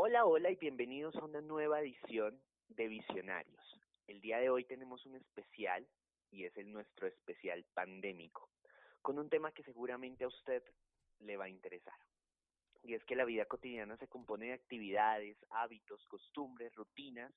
[0.00, 3.80] Hola, hola y bienvenidos a una nueva edición de Visionarios.
[4.06, 5.84] El día de hoy tenemos un especial
[6.30, 8.48] y es el nuestro especial pandémico,
[9.02, 10.62] con un tema que seguramente a usted
[11.18, 11.96] le va a interesar.
[12.84, 17.32] Y es que la vida cotidiana se compone de actividades, hábitos, costumbres, rutinas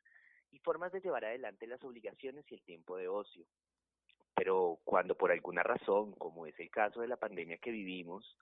[0.51, 3.43] y formas de llevar adelante las obligaciones y el tiempo de ocio.
[4.35, 8.37] Pero cuando por alguna razón, como es el caso de la pandemia que vivimos,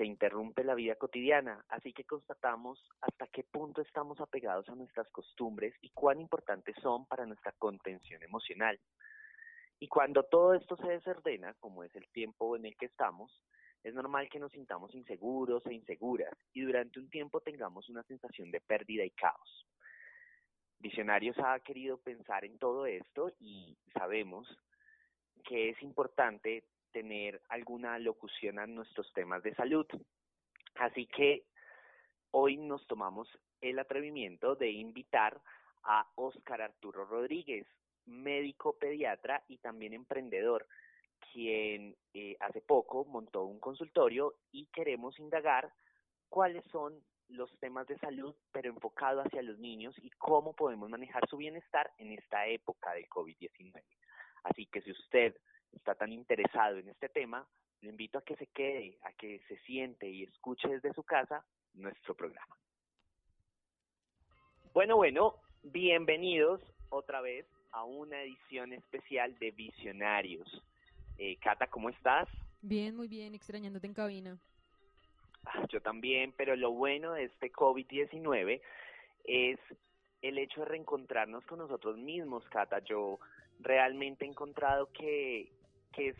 [0.00, 5.06] se interrumpe la vida cotidiana, así que constatamos hasta qué punto estamos apegados a nuestras
[5.10, 8.80] costumbres y cuán importantes son para nuestra contención emocional.
[9.78, 13.30] Y cuando todo esto se desordena, como es el tiempo en el que estamos,
[13.84, 18.50] es normal que nos sintamos inseguros e inseguras y durante un tiempo tengamos una sensación
[18.50, 19.66] de pérdida y caos.
[20.78, 24.48] Visionarios ha querido pensar en todo esto y sabemos
[25.44, 29.86] que es importante tener alguna locución a nuestros temas de salud.
[30.76, 31.44] Así que
[32.30, 33.28] hoy nos tomamos
[33.60, 35.40] el atrevimiento de invitar
[35.82, 37.66] a Óscar Arturo Rodríguez,
[38.06, 40.66] médico pediatra y también emprendedor,
[41.32, 45.72] quien eh, hace poco montó un consultorio y queremos indagar
[46.28, 51.28] cuáles son los temas de salud, pero enfocado hacia los niños y cómo podemos manejar
[51.28, 53.82] su bienestar en esta época del COVID-19.
[54.44, 55.36] Así que si usted
[55.72, 57.46] está tan interesado en este tema,
[57.80, 61.44] le invito a que se quede, a que se siente y escuche desde su casa
[61.74, 62.56] nuestro programa.
[64.72, 66.60] Bueno, bueno, bienvenidos
[66.90, 70.48] otra vez a una edición especial de Visionarios.
[71.18, 72.28] Eh, Cata, ¿cómo estás?
[72.62, 74.38] Bien, muy bien, extrañándote en cabina.
[75.46, 78.60] Ah, yo también, pero lo bueno de este COVID-19
[79.24, 79.58] es
[80.22, 82.80] el hecho de reencontrarnos con nosotros mismos, Cata.
[82.80, 83.18] Yo
[83.60, 85.50] realmente he encontrado que,
[85.92, 86.16] que es,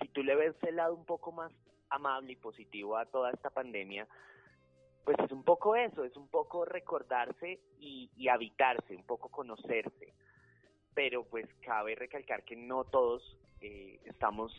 [0.00, 1.52] si tú le ves el lado un poco más
[1.90, 4.06] amable y positivo a toda esta pandemia,
[5.04, 10.14] pues es un poco eso, es un poco recordarse y, y habitarse, un poco conocerse.
[10.94, 13.22] Pero pues cabe recalcar que no todos
[13.60, 14.52] eh, estamos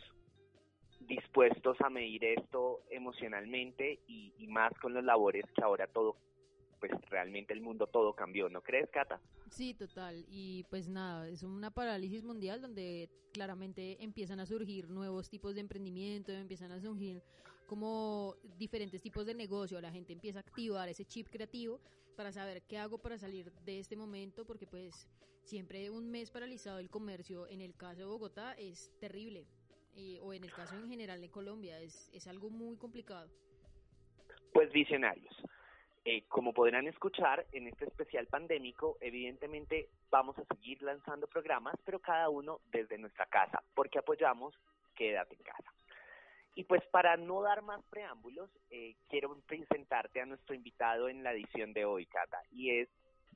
[1.00, 6.16] dispuestos a medir esto emocionalmente y, y más con los labores que ahora todo
[6.88, 9.20] pues realmente el mundo todo cambió, ¿no crees, Cata?
[9.50, 10.24] Sí, total.
[10.28, 15.60] Y pues nada, es una parálisis mundial donde claramente empiezan a surgir nuevos tipos de
[15.60, 17.22] emprendimiento, empiezan a surgir
[17.66, 19.80] como diferentes tipos de negocio.
[19.80, 21.80] La gente empieza a activar ese chip creativo
[22.16, 25.08] para saber qué hago para salir de este momento, porque pues
[25.44, 29.46] siempre un mes paralizado el comercio, en el caso de Bogotá, es terrible.
[29.94, 33.30] Eh, o en el caso en general de Colombia, es, es algo muy complicado.
[34.52, 35.34] Pues visionarios.
[36.08, 41.98] Eh, como podrán escuchar, en este especial pandémico, evidentemente vamos a seguir lanzando programas, pero
[41.98, 44.54] cada uno desde nuestra casa, porque apoyamos
[44.94, 45.72] Quédate en casa.
[46.54, 51.32] Y pues para no dar más preámbulos, eh, quiero presentarte a nuestro invitado en la
[51.32, 52.88] edición de hoy, Cata, y es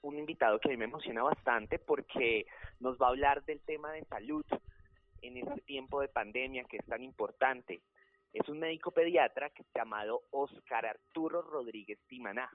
[0.02, 2.46] un invitado que a mí me emociona bastante porque
[2.78, 4.46] nos va a hablar del tema de salud
[5.22, 7.82] en este tiempo de pandemia que es tan importante.
[8.32, 12.48] Es un médico pediatra llamado Oscar Arturo Rodríguez Timaná.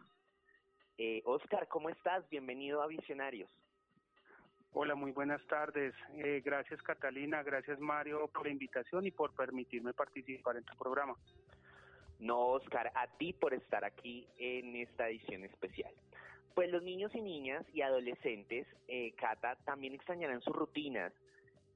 [0.98, 2.28] Eh, Oscar, ¿cómo estás?
[2.30, 3.50] Bienvenido a Visionarios.
[4.72, 5.94] Hola, muy buenas tardes.
[6.14, 11.16] Eh, gracias Catalina, gracias Mario por la invitación y por permitirme participar en tu programa.
[12.20, 15.94] No, Oscar, a ti por estar aquí en esta edición especial.
[16.54, 21.12] Pues los niños y niñas y adolescentes, eh, Cata, también extrañarán sus rutinas,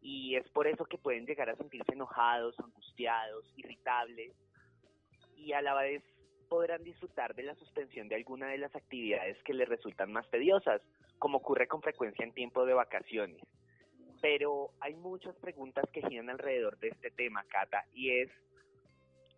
[0.02, 2.56] y es por eso que pueden llegar a sentirse enojados,
[3.56, 4.34] irritables
[5.38, 6.04] y a la vez
[6.50, 10.82] podrán disfrutar de la suspensión de alguna de las actividades que les resultan más tediosas,
[11.20, 13.42] como ocurre con frecuencia en tiempo de vacaciones.
[14.22, 18.30] Pero hay muchas preguntas que giran alrededor de este tema, Cata, y es,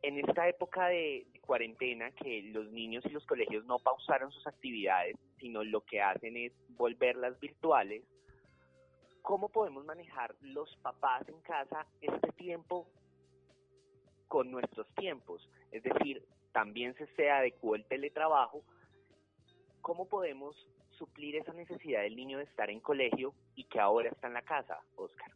[0.01, 4.47] en esta época de, de cuarentena que los niños y los colegios no pausaron sus
[4.47, 8.03] actividades, sino lo que hacen es volverlas virtuales,
[9.21, 12.87] ¿Cómo podemos manejar los papás en casa este tiempo
[14.31, 15.45] con nuestros tiempos?
[15.73, 18.63] Es decir, también se, se adecuó el teletrabajo.
[19.81, 20.55] ¿Cómo podemos
[20.91, 24.41] suplir esa necesidad del niño de estar en colegio y que ahora está en la
[24.41, 25.29] casa, Oscar?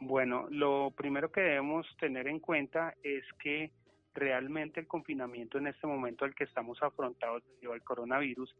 [0.00, 3.70] Bueno, lo primero que debemos tener en cuenta es que
[4.14, 8.52] realmente el confinamiento en este momento al que estamos afrontados debido al coronavirus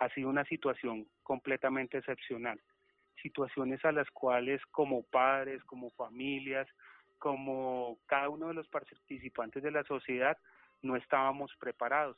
[0.00, 2.58] ha sido una situación completamente excepcional
[3.22, 6.66] situaciones a las cuales como padres, como familias,
[7.22, 10.36] como cada uno de los participantes de la sociedad
[10.82, 12.16] no estábamos preparados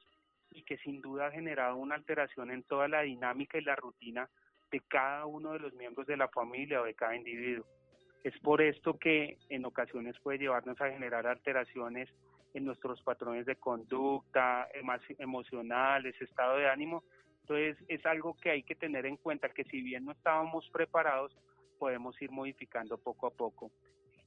[0.51, 4.31] y que sin duda ha generado una alteración en toda la dinámica y la rutina
[4.71, 7.67] de cada uno de los miembros de la familia o de cada individuo.
[8.23, 12.09] Es por esto que en ocasiones puede llevarnos a generar alteraciones
[12.55, 14.67] en nuestros patrones de conducta,
[15.19, 17.05] emocionales, estado de ánimo.
[17.43, 21.37] Entonces es algo que hay que tener en cuenta que si bien no estábamos preparados,
[21.79, 23.71] podemos ir modificando poco a poco.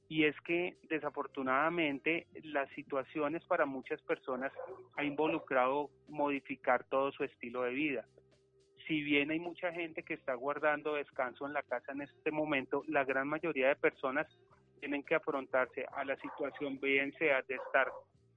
[0.08, 4.52] Y es que desafortunadamente las situaciones para muchas personas
[4.96, 8.06] ha involucrado modificar todo su estilo de vida.
[8.86, 12.84] Si bien hay mucha gente que está guardando descanso en la casa en este momento,
[12.88, 14.26] la gran mayoría de personas
[14.80, 17.92] tienen que afrontarse a la situación, bien sea de estar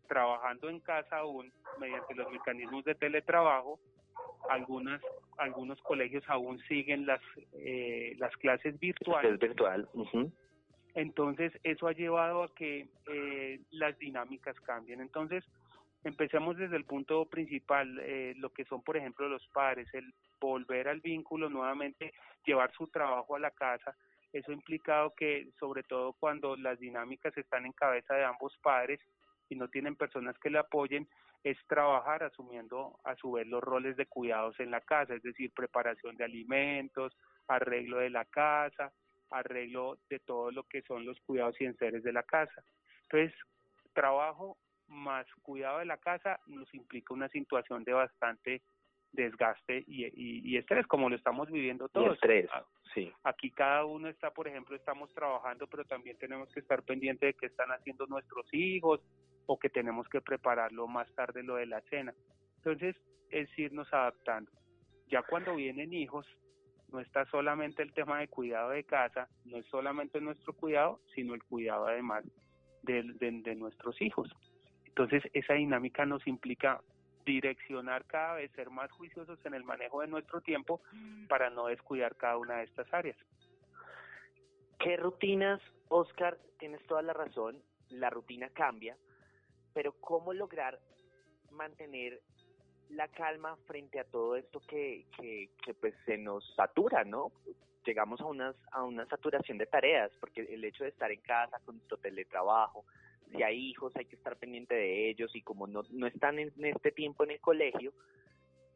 [0.09, 3.79] trabajando en casa aún mediante los mecanismos de teletrabajo.
[4.49, 5.01] Algunas,
[5.37, 7.21] algunos colegios aún siguen las,
[7.53, 9.33] eh, las clases virtuales.
[9.33, 9.87] Es virtual.
[10.93, 15.01] Entonces, eso ha llevado a que eh, las dinámicas cambien.
[15.01, 15.43] Entonces,
[16.03, 20.87] empecemos desde el punto principal, eh, lo que son, por ejemplo, los padres, el volver
[20.87, 22.13] al vínculo, nuevamente
[22.45, 23.95] llevar su trabajo a la casa.
[24.33, 28.99] Eso ha implicado que, sobre todo cuando las dinámicas están en cabeza de ambos padres,
[29.51, 31.07] y no tienen personas que le apoyen,
[31.43, 35.51] es trabajar asumiendo a su vez los roles de cuidados en la casa, es decir,
[35.53, 37.15] preparación de alimentos,
[37.47, 38.93] arreglo de la casa,
[39.31, 42.63] arreglo de todo lo que son los cuidados y enseres de la casa.
[43.03, 43.33] Entonces,
[43.93, 44.57] trabajo
[44.87, 48.61] más cuidado de la casa nos implica una situación de bastante
[49.11, 52.13] desgaste y, y, estrés, como lo estamos viviendo todos.
[52.13, 52.49] estrés,
[52.93, 53.11] sí.
[53.23, 57.33] Aquí cada uno está, por ejemplo, estamos trabajando, pero también tenemos que estar pendientes de
[57.33, 59.01] qué están haciendo nuestros hijos,
[59.47, 62.13] o que tenemos que prepararlo más tarde lo de la cena.
[62.57, 62.95] Entonces,
[63.29, 64.51] es irnos adaptando.
[65.07, 66.25] Ya cuando vienen hijos,
[66.91, 71.33] no está solamente el tema de cuidado de casa, no es solamente nuestro cuidado, sino
[71.33, 72.23] el cuidado además
[72.83, 74.29] de, de, nuestros hijos.
[74.85, 76.81] Entonces, esa dinámica nos implica
[77.25, 81.27] direccionar cada vez, ser más juiciosos en el manejo de nuestro tiempo mm.
[81.27, 83.17] para no descuidar cada una de estas áreas.
[84.79, 86.37] ¿Qué rutinas, Oscar?
[86.57, 88.97] Tienes toda la razón, la rutina cambia,
[89.73, 90.79] pero cómo lograr
[91.51, 92.21] mantener
[92.91, 97.31] la calma frente a todo esto que, que, que, pues se nos satura, ¿no?
[97.85, 101.59] Llegamos a unas a una saturación de tareas, porque el hecho de estar en casa
[101.65, 102.85] con nuestro teletrabajo,
[103.31, 106.51] si hay hijos hay que estar pendiente de ellos y como no, no están en
[106.63, 107.93] este tiempo en el colegio,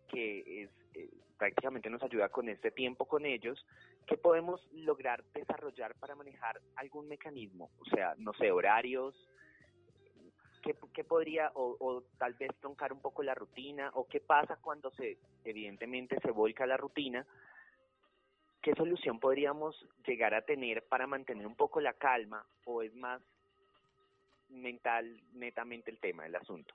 [0.07, 3.65] que es eh, prácticamente nos ayuda con este tiempo con ellos,
[4.07, 7.69] ¿qué podemos lograr desarrollar para manejar algún mecanismo?
[7.79, 9.15] O sea, no sé, horarios,
[10.93, 15.17] ¿qué, podría, o, tal vez troncar un poco la rutina, o qué pasa cuando se,
[15.43, 17.25] evidentemente, se volca la rutina?
[18.61, 19.75] ¿Qué solución podríamos
[20.07, 23.21] llegar a tener para mantener un poco la calma, o es más
[24.49, 26.73] mental, netamente el tema del asunto?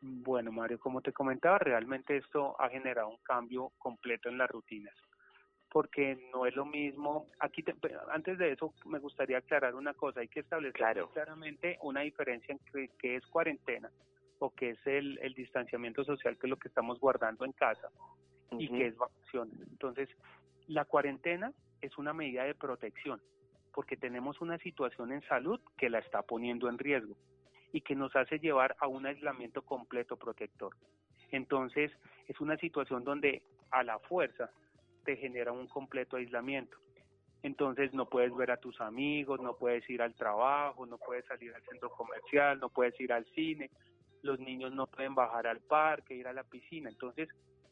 [0.00, 4.94] Bueno, Mario, como te comentaba, realmente esto ha generado un cambio completo en las rutinas
[5.76, 7.26] porque no es lo mismo.
[7.38, 7.62] Aquí,
[8.10, 10.20] antes de eso, me gustaría aclarar una cosa.
[10.20, 13.90] Hay que establecer claramente una diferencia entre qué es cuarentena
[14.38, 17.90] o qué es el, distanciamiento social, que es lo que estamos guardando en casa,
[18.52, 19.60] y qué es vacaciones.
[19.70, 20.08] Entonces,
[20.66, 21.52] la cuarentena
[21.82, 23.20] es una medida de protección,
[23.74, 27.18] porque tenemos una situación en salud que la está poniendo en riesgo
[27.74, 30.74] y que nos hace llevar a un aislamiento completo protector.
[31.32, 31.92] Entonces,
[32.28, 34.50] es una situación donde a la fuerza
[35.06, 36.76] te genera un completo aislamiento.
[37.42, 41.54] Entonces no puedes ver a tus amigos, no puedes ir al trabajo, no puedes salir
[41.54, 43.70] al centro comercial, no puedes ir al cine,
[44.22, 46.90] los niños no pueden bajar al parque, ir a la piscina.
[46.90, 47.28] Entonces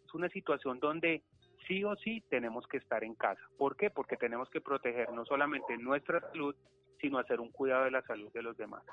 [0.07, 1.23] es una situación donde
[1.67, 3.43] sí o sí tenemos que estar en casa.
[3.59, 3.91] ¿Por qué?
[3.91, 6.55] Porque tenemos que proteger no solamente nuestra salud,
[7.01, 8.85] sino hacer un cuidado de la salud de los demás.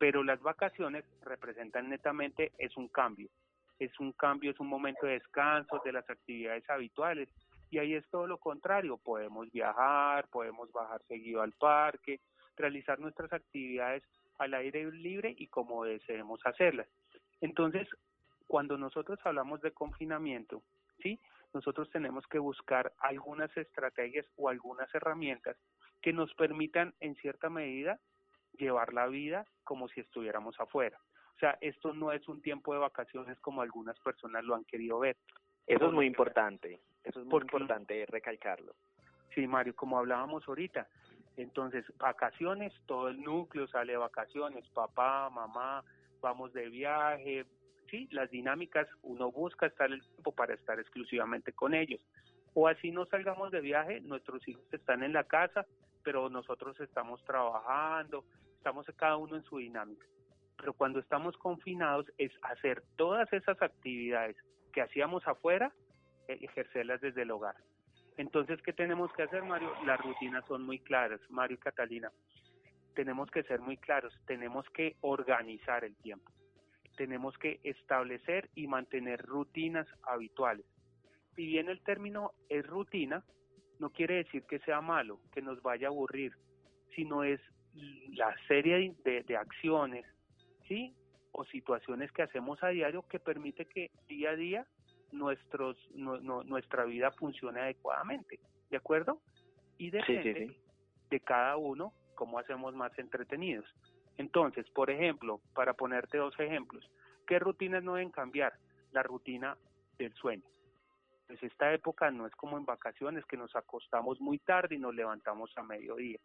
[0.00, 3.28] Pero las vacaciones representan netamente es un cambio.
[3.78, 7.28] Es un cambio, es un momento de descanso de las actividades habituales
[7.72, 12.20] y ahí es todo lo contrario, podemos viajar, podemos bajar seguido al parque,
[12.54, 14.02] realizar nuestras actividades
[14.38, 16.86] al aire libre y como deseemos hacerlas.
[17.40, 17.88] Entonces,
[18.46, 20.62] cuando nosotros hablamos de confinamiento,
[21.02, 21.18] ¿sí?
[21.54, 25.56] Nosotros tenemos que buscar algunas estrategias o algunas herramientas
[26.02, 27.98] que nos permitan en cierta medida
[28.58, 30.98] llevar la vida como si estuviéramos afuera.
[31.36, 34.98] O sea, esto no es un tiempo de vacaciones como algunas personas lo han querido
[34.98, 35.16] ver.
[35.66, 36.82] Eso es muy importante.
[37.04, 38.74] Eso es muy importante recalcarlo.
[39.34, 40.88] Sí, Mario, como hablábamos ahorita,
[41.36, 45.82] entonces vacaciones, todo el núcleo sale de vacaciones, papá, mamá,
[46.20, 47.46] vamos de viaje,
[47.90, 52.00] sí, las dinámicas, uno busca estar el tiempo para estar exclusivamente con ellos.
[52.54, 55.66] O así no salgamos de viaje, nuestros hijos están en la casa,
[56.02, 58.24] pero nosotros estamos trabajando,
[58.56, 60.06] estamos cada uno en su dinámica.
[60.58, 64.36] Pero cuando estamos confinados es hacer todas esas actividades
[64.72, 65.72] que hacíamos afuera,
[66.28, 67.56] ejercerlas desde el hogar.
[68.16, 69.72] Entonces, ¿qué tenemos que hacer, Mario?
[69.86, 72.12] Las rutinas son muy claras, Mario y Catalina.
[72.94, 76.30] tenemos que ser muy claros, tenemos que organizar el tiempo,
[76.96, 80.66] tenemos que establecer y mantener rutinas habituales.
[81.34, 83.24] Si bien el término es rutina,
[83.78, 86.32] no quiere decir que sea malo, que nos vaya a aburrir,
[86.94, 87.40] sino es
[88.10, 90.04] la serie de, acciones,
[90.68, 90.94] ¿sí?
[91.32, 94.66] O situaciones que hacemos a diario que permite que día a día
[95.12, 98.40] nuestros, nuestra vida funcione adecuadamente,
[98.70, 99.20] ¿de acuerdo?
[99.78, 100.56] Y depende
[101.10, 103.66] de cada uno cómo hacemos más entretenidos.
[104.18, 106.88] Entonces, por ejemplo, para ponerte dos ejemplos,
[107.26, 108.54] ¿qué rutinas no deben cambiar?
[108.92, 109.56] La rutina
[109.98, 110.44] del sueño.
[111.26, 114.94] Pues esta época no es como en vacaciones que nos acostamos muy tarde y nos
[114.94, 116.18] levantamos a mediodía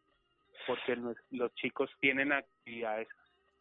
[0.65, 0.98] porque
[1.32, 3.08] los chicos tienen actividades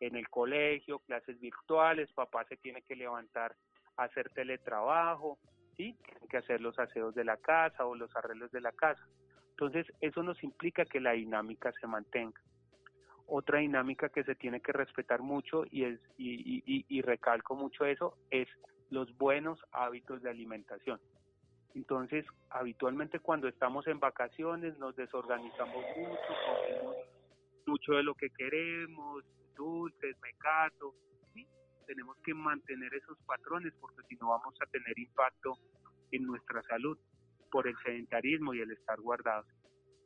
[0.01, 3.55] en el colegio, clases virtuales, papá se tiene que levantar
[3.97, 5.39] hacer teletrabajo,
[5.77, 5.97] ¿sí?
[6.05, 9.03] Tienen que hacer los aseos de la casa o los arreglos de la casa.
[9.51, 12.41] Entonces, eso nos implica que la dinámica se mantenga.
[13.27, 17.85] Otra dinámica que se tiene que respetar mucho y, es, y, y, y recalco mucho
[17.85, 18.49] eso es
[18.91, 21.01] los buenos hábitos de alimentación.
[21.75, 26.97] Entonces, habitualmente cuando estamos en vacaciones nos desorganizamos mucho, comemos
[27.67, 29.25] mucho de lo que queremos,
[29.55, 30.95] dulces, mecato.
[31.87, 35.55] Tenemos que mantener esos patrones porque si no vamos a tener impacto
[36.13, 36.99] en nuestra salud
[37.51, 39.47] por el sedentarismo y el estar guardados.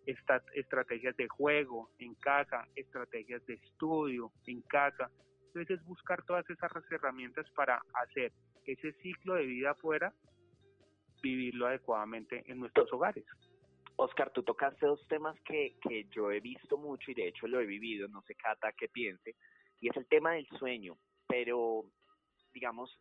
[0.06, 5.10] Estas estrategias de juego en casa, estrategias de estudio en casa.
[5.46, 8.32] Entonces es buscar todas esas herramientas para hacer
[8.64, 10.12] ese ciclo de vida afuera
[11.22, 13.24] vivirlo adecuadamente en nuestros hogares.
[13.96, 17.60] Oscar, tú tocaste dos temas que, que yo he visto mucho y de hecho lo
[17.60, 19.34] he vivido, no sé Cata qué piense,
[19.80, 20.96] y es el tema del sueño,
[21.30, 21.84] pero
[22.52, 22.98] digamos,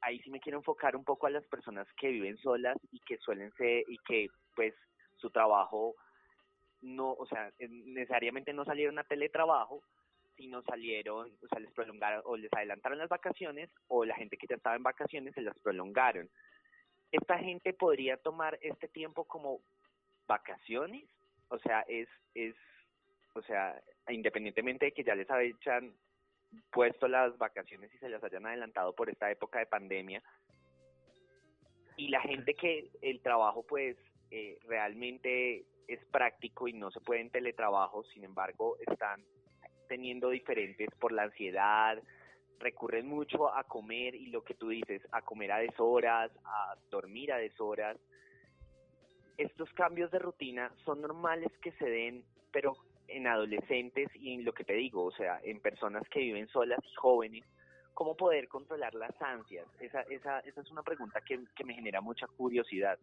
[0.00, 3.18] ahí sí me quiero enfocar un poco a las personas que viven solas y que
[3.18, 4.72] suelen ser, y que pues
[5.16, 5.96] su trabajo
[6.80, 9.82] no, o sea, necesariamente no salieron a teletrabajo,
[10.36, 14.46] sino salieron, o sea, les prolongaron o les adelantaron las vacaciones o la gente que
[14.46, 16.30] ya estaba en vacaciones se las prolongaron.
[17.10, 19.60] Esta gente podría tomar este tiempo como
[20.28, 21.04] vacaciones,
[21.48, 22.54] o sea, es, es,
[23.34, 25.92] o sea, independientemente de que ya les hayan
[26.70, 30.22] puesto las vacaciones y se las hayan adelantado por esta época de pandemia,
[31.96, 33.96] y la gente que el trabajo pues
[34.30, 39.22] eh, realmente es práctico y no se puede en teletrabajo, sin embargo, están
[39.88, 42.02] teniendo diferentes por la ansiedad,
[42.58, 47.32] recurren mucho a comer y lo que tú dices, a comer a deshoras, a dormir
[47.32, 47.98] a deshoras.
[49.36, 52.76] Estos cambios de rutina son normales que se den, pero
[53.12, 56.80] en adolescentes y en lo que te digo, o sea, en personas que viven solas
[56.84, 57.44] y jóvenes,
[57.94, 59.66] ¿cómo poder controlar las ansias?
[59.80, 62.98] Esa, esa, esa es una pregunta que, me genera mucha curiosidad.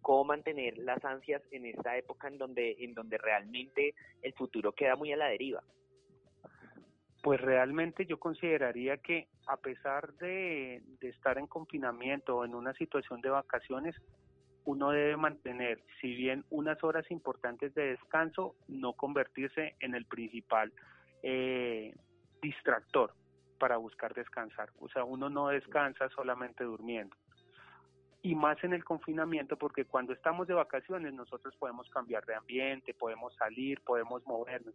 [0.00, 4.96] ¿Cómo mantener las ansias en esta época en donde, en donde realmente el futuro queda
[4.96, 5.62] muy a la deriva?
[7.22, 13.20] pues realmente yo consideraría que a pesar de, estar en confinamiento o en una situación
[13.20, 13.94] de vacaciones,
[14.64, 20.72] uno debe mantener, si bien unas horas importantes de descanso, no convertirse en el principal
[21.22, 21.94] eh,
[22.40, 23.12] distractor
[23.58, 24.70] para buscar descansar.
[24.80, 27.16] O sea, uno no descansa solamente durmiendo.
[28.22, 32.94] Y más en el confinamiento, porque cuando estamos de vacaciones nosotros podemos cambiar de ambiente,
[32.94, 34.74] podemos salir, podemos movernos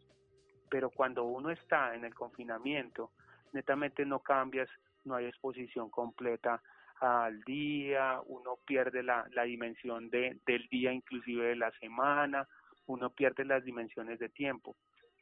[0.70, 3.12] pero cuando uno está en el confinamiento,
[3.54, 4.70] netamente no cambias,
[5.06, 6.62] no hay exposición completa
[7.00, 12.48] al día, uno pierde la, la dimensión de, del día, inclusive de la semana,
[12.88, 14.76] uno pierde las dimensiones de tiempo.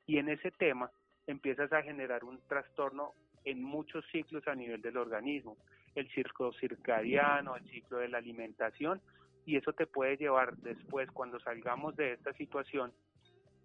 [0.06, 0.92] Y en ese tema
[1.28, 3.14] empiezas a generar un trastorno
[3.44, 5.58] en muchos ciclos a nivel del organismo,
[5.96, 9.02] el ciclo circadiano, el ciclo de la alimentación,
[9.46, 12.92] y eso te puede llevar después, cuando salgamos de esta situación,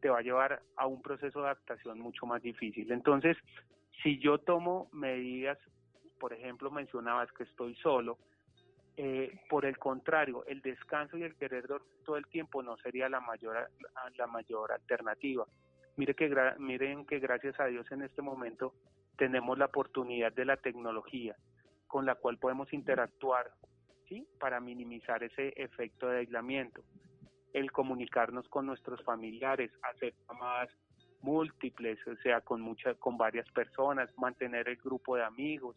[0.01, 2.91] te va a llevar a un proceso de adaptación mucho más difícil.
[2.93, 3.37] Entonces,
[4.03, 5.59] si yo tomo medidas,
[6.21, 8.19] por ejemplo, mencionabas que estoy solo,
[8.97, 13.09] eh, por el contrario, el descanso y el querer dormir todo el tiempo no sería
[13.09, 13.71] la mayor,
[14.17, 15.47] la mayor alternativa.
[15.97, 18.75] Mire que, miren que gracias a Dios en este momento
[19.17, 21.35] tenemos la oportunidad de la tecnología
[21.87, 23.51] con la cual podemos interactuar
[24.09, 24.27] ¿sí?
[24.39, 26.83] para minimizar ese efecto de aislamiento
[27.53, 30.71] el comunicarnos con nuestros familiares, hacer llamadas
[31.23, 35.77] múltiples, o sea, con muchas, con varias personas, mantener el grupo de amigos.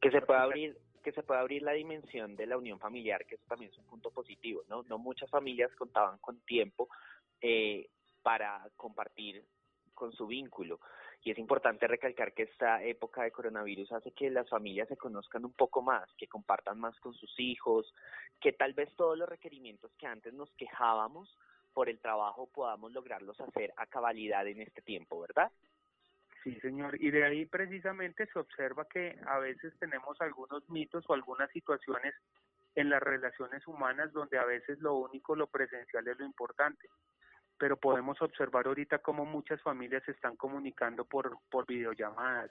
[0.00, 3.34] Que se pueda abrir, que se pueda abrir la dimensión de la unión familiar, que
[3.36, 4.82] eso también es un punto positivo, ¿no?
[4.84, 6.88] No muchas familias contaban con tiempo
[7.40, 7.88] eh,
[8.22, 9.44] para compartir
[9.94, 10.80] con su vínculo.
[11.22, 15.44] Y es importante recalcar que esta época de coronavirus hace que las familias se conozcan
[15.44, 17.92] un poco más, que compartan más con sus hijos,
[18.40, 21.36] que tal vez todos los requerimientos que antes nos quejábamos
[21.74, 25.52] por el trabajo podamos lograrlos hacer a cabalidad en este tiempo, ¿verdad?
[26.42, 27.00] Sí, señor.
[27.00, 32.14] Y de ahí precisamente se observa que a veces tenemos algunos mitos o algunas situaciones
[32.74, 36.88] en las relaciones humanas donde a veces lo único, lo presencial es lo importante.
[37.58, 42.50] Pero podemos observar ahorita cómo muchas familias se están comunicando por, por videollamadas,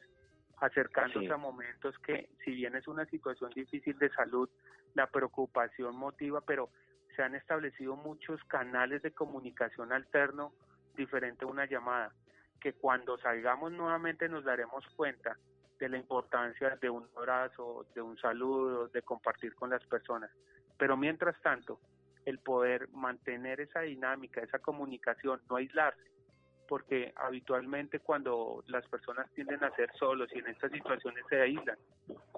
[0.58, 4.50] acercándose a momentos que, si bien es una situación difícil de salud,
[4.94, 6.70] la preocupación motiva, pero
[7.16, 10.54] se han establecido muchos canales de comunicación alterno
[10.96, 12.14] diferente a una llamada,
[12.60, 15.38] que cuando salgamos nuevamente nos daremos cuenta
[15.80, 20.30] de la importancia de un abrazo, de un saludo, de compartir con las personas.
[20.78, 21.80] Pero mientras tanto,
[22.26, 26.10] el poder mantener esa dinámica, esa comunicación, no aislarse,
[26.68, 31.78] porque habitualmente cuando las personas tienden a ser solos y en estas situaciones se aíslan,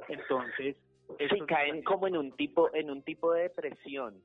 [0.07, 0.77] entonces
[1.17, 4.21] sí, caen como en un tipo en un tipo de depresión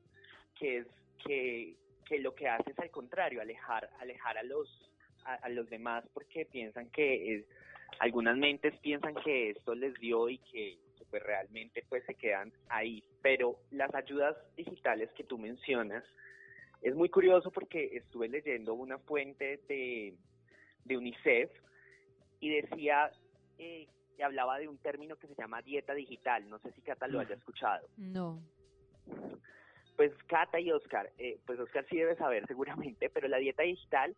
[0.57, 0.87] que es
[1.25, 1.75] que,
[2.05, 4.86] que lo que hace es al contrario alejar alejar a los
[5.27, 7.45] a, los demás porque piensan que
[7.99, 10.77] algunas mentes piensan que esto les dio y que,
[11.09, 16.03] pues realmente pues se quedan ahí pero las ayudas digitales que tú mencionas
[16.81, 20.15] es muy curioso porque estuve leyendo una fuente de,
[20.85, 21.49] de UNICEF
[22.39, 23.11] y decía
[23.57, 26.47] eh, que hablaba de un término que se llama dieta digital.
[26.49, 27.87] No sé si Cata lo haya escuchado.
[27.97, 28.41] No.
[29.95, 34.15] Pues Cata y Oscar, eh, pues Oscar sí debe saber seguramente, pero la dieta digital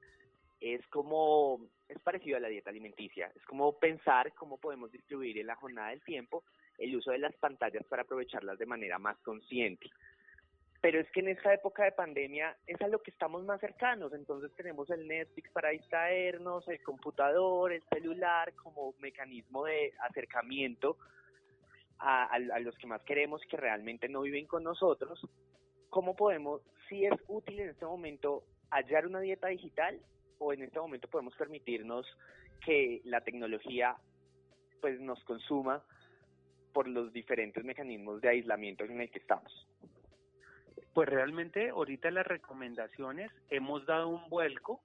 [0.60, 5.48] es como, es parecido a la dieta alimenticia, es como pensar cómo podemos distribuir en
[5.48, 6.44] la jornada del tiempo
[6.78, 9.90] el uso de las pantallas para aprovecharlas de manera más consciente.
[10.82, 14.14] Pero es que en esta época de pandemia es a lo que estamos más cercanos,
[14.14, 20.98] entonces tenemos el Netflix para distraernos, el computador, el celular como mecanismo de acercamiento
[22.00, 25.20] a, los que más queremos que realmente no viven con nosotros.
[25.90, 30.00] ¿Cómo podemos, si es útil en este momento, hallar una dieta digital
[30.40, 32.06] o en este momento podemos permitirnos
[32.66, 33.96] que la tecnología
[34.82, 35.84] pues nos consuma
[36.74, 39.68] por los diferentes mecanismos de aislamiento en el que estamos.
[40.94, 44.82] Pues realmente ahorita las recomendaciones hemos dado un vuelco,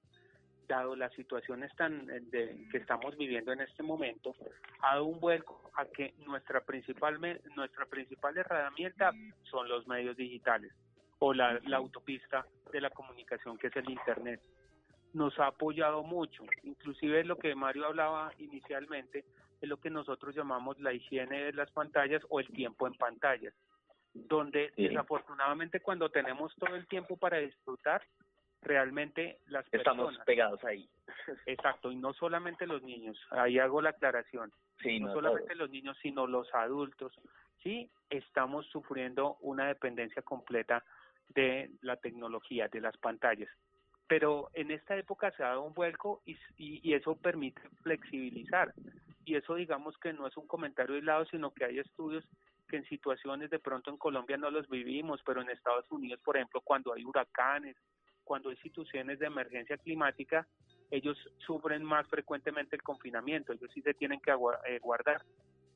[0.69, 4.35] dado las situaciones tan de, que estamos viviendo en este momento,
[4.81, 7.21] ha dado un vuelco a que nuestra principal
[7.55, 9.13] nuestra principal herramienta
[9.45, 10.73] son los medios digitales
[11.19, 14.41] o la, la autopista de la comunicación que es el internet
[15.15, 19.25] nos ha apoyado mucho, inclusive lo que Mario hablaba inicialmente,
[19.61, 23.55] es lo que nosotros llamamos la higiene de las pantallas o el tiempo en pantallas,
[24.13, 28.03] donde desafortunadamente cuando tenemos todo el tiempo para disfrutar,
[28.61, 30.07] realmente las personas...
[30.07, 30.89] Estamos pegados ahí.
[31.47, 34.53] Exacto, y no solamente los niños, ahí hago la aclaración,
[35.01, 37.13] no, solamente los niños, sino los adultos,
[37.63, 40.85] sí, estamos sufriendo una dependencia completa
[41.29, 43.49] de la tecnología, de las pantallas
[44.07, 48.75] pero en esta época se ha dado un vuelco y, y, eso permite flexibilizar.
[49.25, 52.25] Y eso digamos que no es un comentario aislado, sino que hay estudios
[52.69, 56.37] que en situaciones de pronto en Colombia no los vivimos, pero en Estados Unidos, por
[56.37, 57.77] ejemplo, cuando hay huracanes,
[58.25, 60.47] cuando hay situaciones de emergencia climática,
[60.91, 65.23] ellos sufren más frecuentemente el confinamiento, ellos sí se tienen que eh, guardar.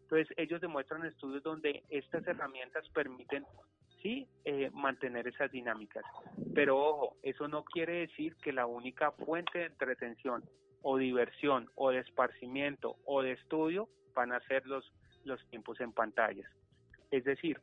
[0.03, 3.45] Entonces, ellos demuestran estudios donde estas herramientas permiten
[4.03, 6.05] sí eh, mantener esas dinámicas.
[6.55, 10.45] Pero ojo, eso no quiere decir que la única fuente de entretención
[10.83, 14.93] o diversión o de esparcimiento o de estudio van a ser los,
[15.25, 16.51] los tiempos en pantallas.
[17.11, 17.61] Es decir,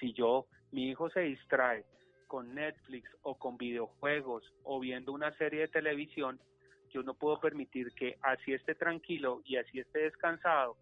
[0.00, 1.84] si yo, mi hijo se distrae
[2.26, 6.40] con Netflix o con videojuegos o viendo una serie de televisión,
[6.90, 10.76] yo no puedo permitir que así esté tranquilo y así esté descansado,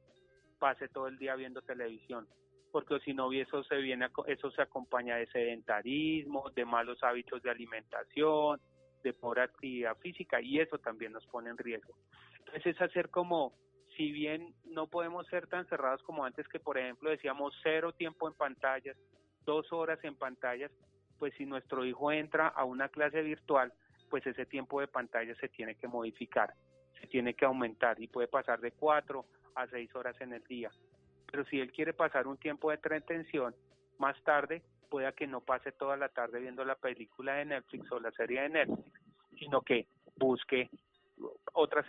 [0.59, 2.27] pase todo el día viendo televisión
[2.73, 7.51] porque si no eso se viene eso se acompaña de sedentarismo, de malos hábitos de
[7.51, 8.61] alimentación,
[9.05, 11.95] de pobre actividad física y eso también nos pone en riesgo.
[12.39, 13.53] Entonces es hacer como
[13.97, 18.27] si bien no podemos ser tan cerrados como antes que por ejemplo decíamos cero tiempo
[18.27, 18.97] en pantallas,
[19.45, 20.73] dos horas en pantallas,
[21.19, 23.71] pues si nuestro hijo entra a una clase virtual,
[24.09, 26.55] pues ese tiempo de pantalla se tiene que modificar,
[26.99, 30.71] se tiene que aumentar y puede pasar de cuatro a seis horas en el día
[31.33, 33.55] pero si él quiere pasar un tiempo de entretención
[33.99, 37.99] más tarde, pueda que no pase toda la tarde viendo la película de Netflix o
[37.99, 38.93] la serie de Netflix,
[39.39, 40.69] sino que busque
[41.55, 41.87] otras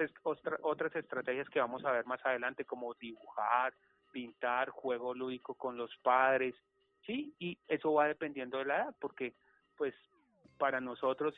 [0.62, 3.74] otras estrategias que vamos a ver más adelante como dibujar,
[4.14, 6.56] pintar, juego lúdico con los padres,
[7.06, 9.34] sí, y eso va dependiendo de la edad, porque
[9.76, 9.94] pues
[10.58, 11.36] para nosotros,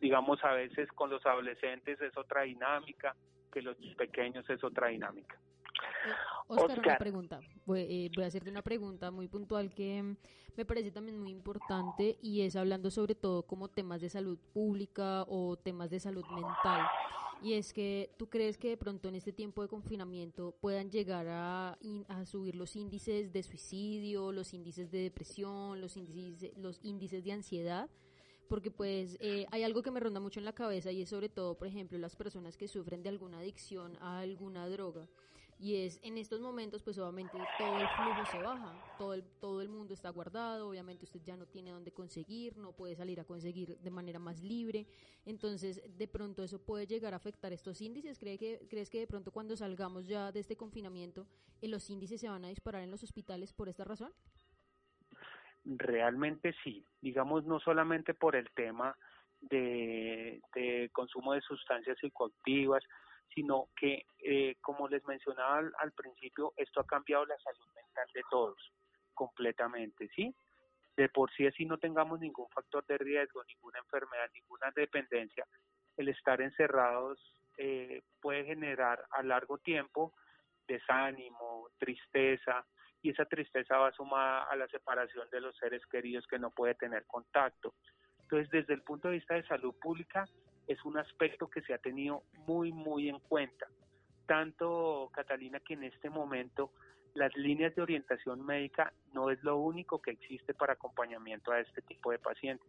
[0.00, 3.14] digamos a veces con los adolescentes es otra dinámica,
[3.52, 5.38] que los pequeños es otra dinámica.
[6.48, 7.40] Oscar, una pregunta.
[7.74, 10.16] Eh, voy, a hacerte una pregunta muy puntual que
[10.56, 15.24] me parece también muy importante y es hablando sobre todo como temas de salud pública
[15.28, 16.86] o temas de salud mental.
[17.42, 21.26] y es que tú crees que de pronto en este tiempo de confinamiento puedan llegar
[21.28, 27.24] a, a subir los índices de suicidio, los índices de depresión, los índices, los índices
[27.24, 27.90] de ansiedad,
[28.48, 31.28] porque pues eh, hay algo que me ronda mucho en la cabeza y es sobre
[31.28, 35.08] todo, por ejemplo, las personas que sufren de alguna adicción a alguna droga.
[35.58, 39.62] Y es en estos momentos, pues obviamente todo el flujo se baja, todo el, todo
[39.62, 43.24] el mundo está guardado, obviamente usted ya no tiene dónde conseguir, no puede salir a
[43.24, 44.86] conseguir de manera más libre,
[45.24, 48.18] entonces de pronto eso puede llegar a afectar estos índices.
[48.18, 51.26] ¿Cree que, ¿Crees que de pronto cuando salgamos ya de este confinamiento,
[51.62, 54.12] eh, los índices se van a disparar en los hospitales por esta razón?
[55.64, 58.94] Realmente sí, digamos no solamente por el tema
[59.40, 62.84] de, de consumo de sustancias psicoactivas,
[63.34, 68.22] sino que, eh, como les mencionaba al, principio, esto ha cambiado la salud mental de
[68.30, 68.72] todos
[69.14, 70.34] completamente, ¿sí?
[70.96, 75.46] De por sí así no tengamos ningún factor de riesgo, ninguna enfermedad, ninguna dependencia,
[75.96, 77.18] el estar encerrados
[77.58, 80.14] eh, puede generar a largo tiempo
[80.66, 82.66] desánimo, tristeza,
[83.02, 86.74] y esa tristeza va sumada a la separación de los seres queridos que no puede
[86.74, 87.74] tener contacto.
[88.22, 90.24] Entonces, desde el punto de vista de salud pública,
[90.66, 93.66] es un aspecto que se ha tenido muy, muy en cuenta.
[94.26, 96.72] Tanto, Catalina, que en este momento
[97.14, 101.80] las líneas de orientación médica no es lo único que existe para acompañamiento a este
[101.82, 102.68] tipo de pacientes.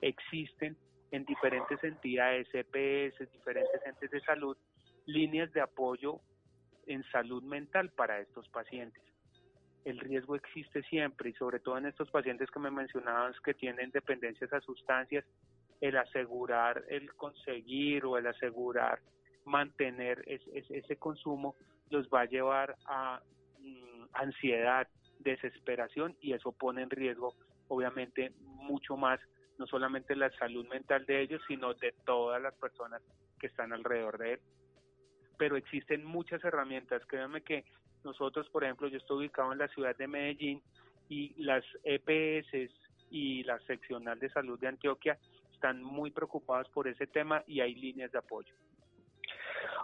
[0.00, 0.76] Existen
[1.10, 4.56] en diferentes entidades, EPS, diferentes entes de salud,
[5.06, 6.20] líneas de apoyo
[6.86, 9.02] en salud mental para estos pacientes.
[9.84, 13.90] El riesgo existe siempre y sobre todo en estos pacientes que me mencionabas que tienen
[13.90, 15.24] dependencias a sustancias
[15.82, 19.00] el asegurar el conseguir o el asegurar
[19.44, 21.56] mantener ese consumo
[21.90, 23.20] los va a llevar a
[23.58, 24.86] mm, ansiedad,
[25.18, 27.34] desesperación y eso pone en riesgo
[27.66, 29.18] obviamente mucho más
[29.58, 33.02] no solamente la salud mental de ellos, sino de todas las personas
[33.38, 34.40] que están alrededor de él.
[35.36, 37.64] Pero existen muchas herramientas, créanme que
[38.04, 40.62] nosotros, por ejemplo, yo estoy ubicado en la ciudad de Medellín
[41.08, 42.72] y las EPS
[43.10, 45.18] y la seccional de salud de Antioquia
[45.62, 48.52] están muy preocupados por ese tema y hay líneas de apoyo.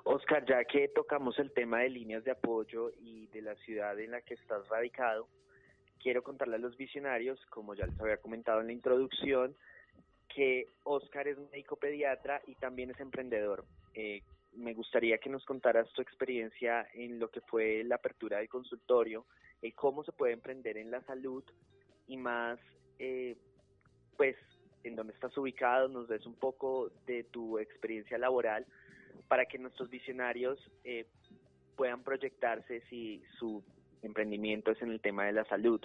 [0.02, 4.10] Oscar, ya que tocamos el tema de líneas de apoyo y de la ciudad en
[4.10, 5.28] la que estás radicado,
[6.02, 9.54] quiero contarle a los visionarios, como ya les había comentado en la introducción,
[10.28, 13.64] que Oscar es médico pediatra y también es emprendedor.
[13.94, 14.22] Eh,
[14.56, 19.26] me gustaría que nos contaras tu experiencia en lo que fue la apertura del consultorio,
[19.62, 21.44] y cómo se puede emprender en la salud
[22.08, 22.58] y más,
[22.98, 23.36] eh,
[24.16, 24.36] pues
[24.84, 28.66] en dónde estás ubicado, nos des un poco de tu experiencia laboral
[29.28, 31.06] para que nuestros visionarios eh,
[31.76, 33.62] puedan proyectarse si su
[34.02, 35.80] emprendimiento es en el tema de la salud.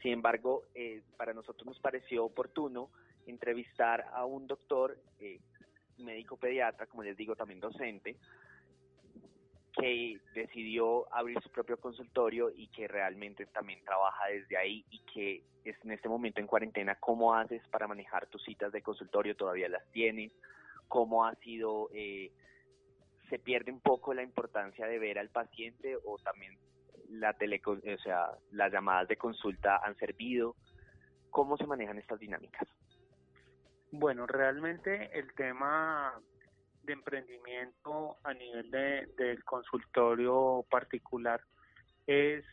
[0.00, 2.90] Sin embargo, eh, para nosotros nos pareció oportuno
[3.26, 5.38] entrevistar a un doctor, eh,
[5.98, 8.16] médico pediatra, como les digo, también docente,
[9.82, 15.42] que decidió abrir su propio consultorio y que realmente también trabaja desde ahí y que
[15.64, 19.34] es en este momento en cuarentena, ¿cómo haces para manejar tus citas de consultorio?
[19.34, 20.32] ¿Todavía las tienes?
[20.86, 22.30] ¿Cómo ha sido, eh,
[23.28, 26.56] se pierde un poco la importancia de ver al paciente o también
[27.08, 30.54] la tele, o sea, las llamadas de consulta han servido?
[31.30, 32.68] ¿Cómo se manejan estas dinámicas?
[33.90, 36.20] Bueno, realmente el tema
[36.82, 41.40] de emprendimiento a nivel de, del consultorio particular
[42.06, 42.44] es,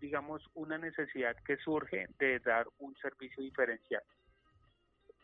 [0.00, 4.02] digamos, una necesidad que surge de dar un servicio diferencial.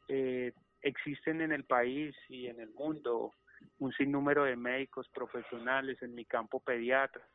[0.09, 3.33] Eh, existen en el país y en el mundo
[3.79, 7.27] un sinnúmero de médicos profesionales, en mi campo pediatra,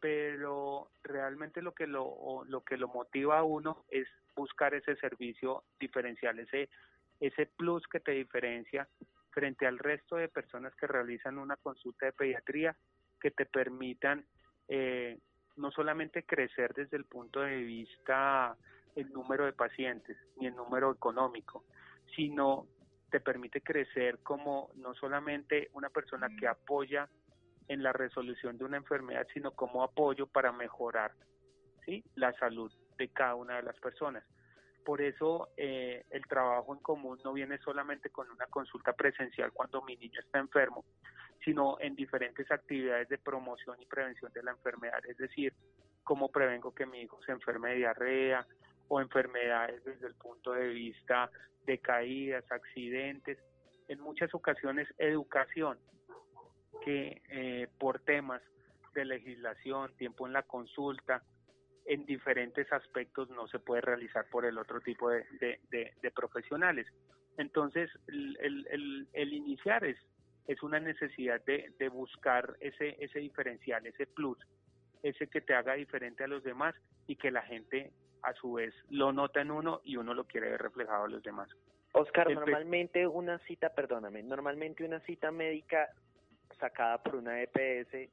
[0.00, 5.64] pero realmente lo que lo, lo que lo motiva a uno es buscar ese servicio
[5.80, 6.68] diferencial, ese,
[7.20, 8.86] ese plus que te diferencia
[9.34, 12.76] frente al resto de personas que realizan una consulta de pediatría
[13.20, 14.24] que te permitan
[14.68, 15.18] eh,
[15.56, 18.56] no solamente crecer desde el punto de vista
[18.94, 21.64] el número de pacientes ni el número económico,
[22.14, 22.66] sino
[23.10, 27.08] te permite crecer como no solamente una persona que apoya
[27.68, 31.12] en la resolución de una enfermedad, sino como apoyo para mejorar
[31.84, 32.04] ¿sí?
[32.14, 34.24] la salud de cada una de las personas.
[34.84, 39.82] Por eso eh, el trabajo en común no viene solamente con una consulta presencial cuando
[39.82, 40.84] mi niño está enfermo,
[41.44, 45.54] sino en diferentes actividades de promoción y prevención de la enfermedad, es decir,
[46.02, 48.46] cómo prevengo que mi hijo se enferme de diarrea
[48.88, 51.30] o enfermedades desde el punto de vista
[51.66, 53.38] de caídas, accidentes,
[53.88, 55.78] en muchas ocasiones educación,
[56.82, 58.42] que eh, por temas
[58.94, 61.22] de legislación, tiempo en la consulta,
[61.86, 65.24] en diferentes aspectos no se puede realizar por el otro tipo de,
[65.70, 66.86] de, profesionales.
[67.36, 68.38] Entonces, el,
[68.70, 69.98] el, el, iniciar es
[70.46, 74.38] es una necesidad de, de buscar ese, ese diferencial, ese plus,
[75.02, 76.74] ese que te haga diferente a los demás
[77.06, 77.92] y que la gente
[78.22, 81.22] a su vez lo nota en uno y uno lo quiere ver reflejado a los
[81.22, 81.48] demás.
[81.92, 85.88] Oscar, normalmente una cita, perdóname, normalmente una cita médica
[86.58, 88.10] sacada por una EPS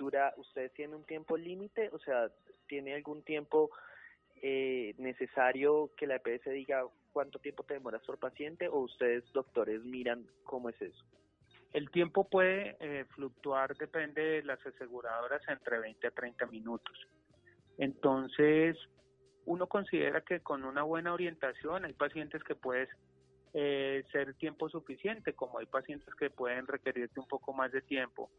[0.00, 1.90] dura, ¿ustedes tienen un tiempo límite?
[1.92, 2.30] O sea,
[2.66, 3.70] ¿tiene algún tiempo
[4.42, 9.84] eh, necesario que la EPS diga cuánto tiempo te demoras por paciente o ustedes doctores
[9.84, 11.04] miran cómo es eso?
[11.74, 17.06] El tiempo puede eh, fluctuar, depende de las aseguradoras, entre 20 a 30 minutos.
[17.76, 18.76] Entonces,
[19.44, 22.88] uno considera que con una buena orientación hay pacientes que puedes
[23.52, 28.30] eh, ser tiempo suficiente, como hay pacientes que pueden requerirte un poco más de tiempo,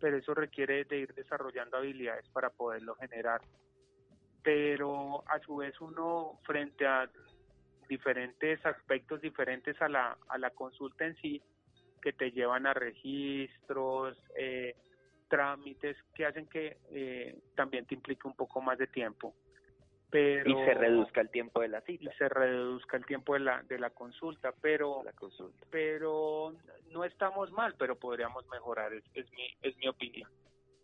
[0.00, 3.40] pero eso requiere de ir desarrollando habilidades para poderlo generar.
[4.42, 7.10] Pero a su vez uno frente a
[7.88, 11.42] diferentes aspectos diferentes a la, a la consulta en sí,
[12.00, 14.74] que te llevan a registros, eh,
[15.28, 19.34] trámites que hacen que eh, también te implique un poco más de tiempo.
[20.10, 22.04] Pero, y se reduzca el tiempo de la cita.
[22.04, 25.66] Y se reduzca el tiempo de la, de la consulta, pero, la consulta.
[25.70, 26.54] pero
[26.90, 30.28] no estamos mal, pero podríamos mejorar, es, es, mi, es mi opinión.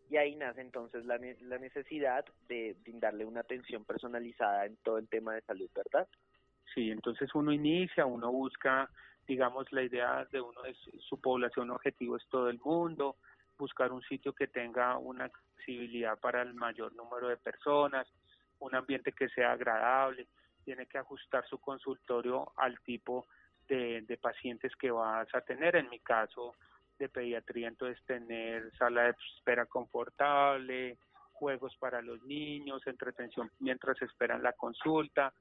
[0.08, 5.08] Y ahí nace entonces la, la necesidad de brindarle una atención personalizada en todo el
[5.08, 6.06] tema de salud, ¿verdad?
[6.74, 8.88] Sí, entonces uno inicia, uno busca
[9.26, 10.76] digamos, la idea de uno es
[11.08, 13.16] su población objetivo es todo el mundo,
[13.58, 18.06] buscar un sitio que tenga una accesibilidad para el mayor número de personas,
[18.60, 20.26] un ambiente que sea agradable,
[20.64, 23.26] tiene que ajustar su consultorio al tipo
[23.68, 25.76] de, pacientes que vas a tener.
[25.76, 26.54] En mi caso
[26.98, 30.98] de pediatría, entonces tener sala de espera confortable,
[31.32, 35.32] juegos para los niños, entretención mientras esperan la consulta,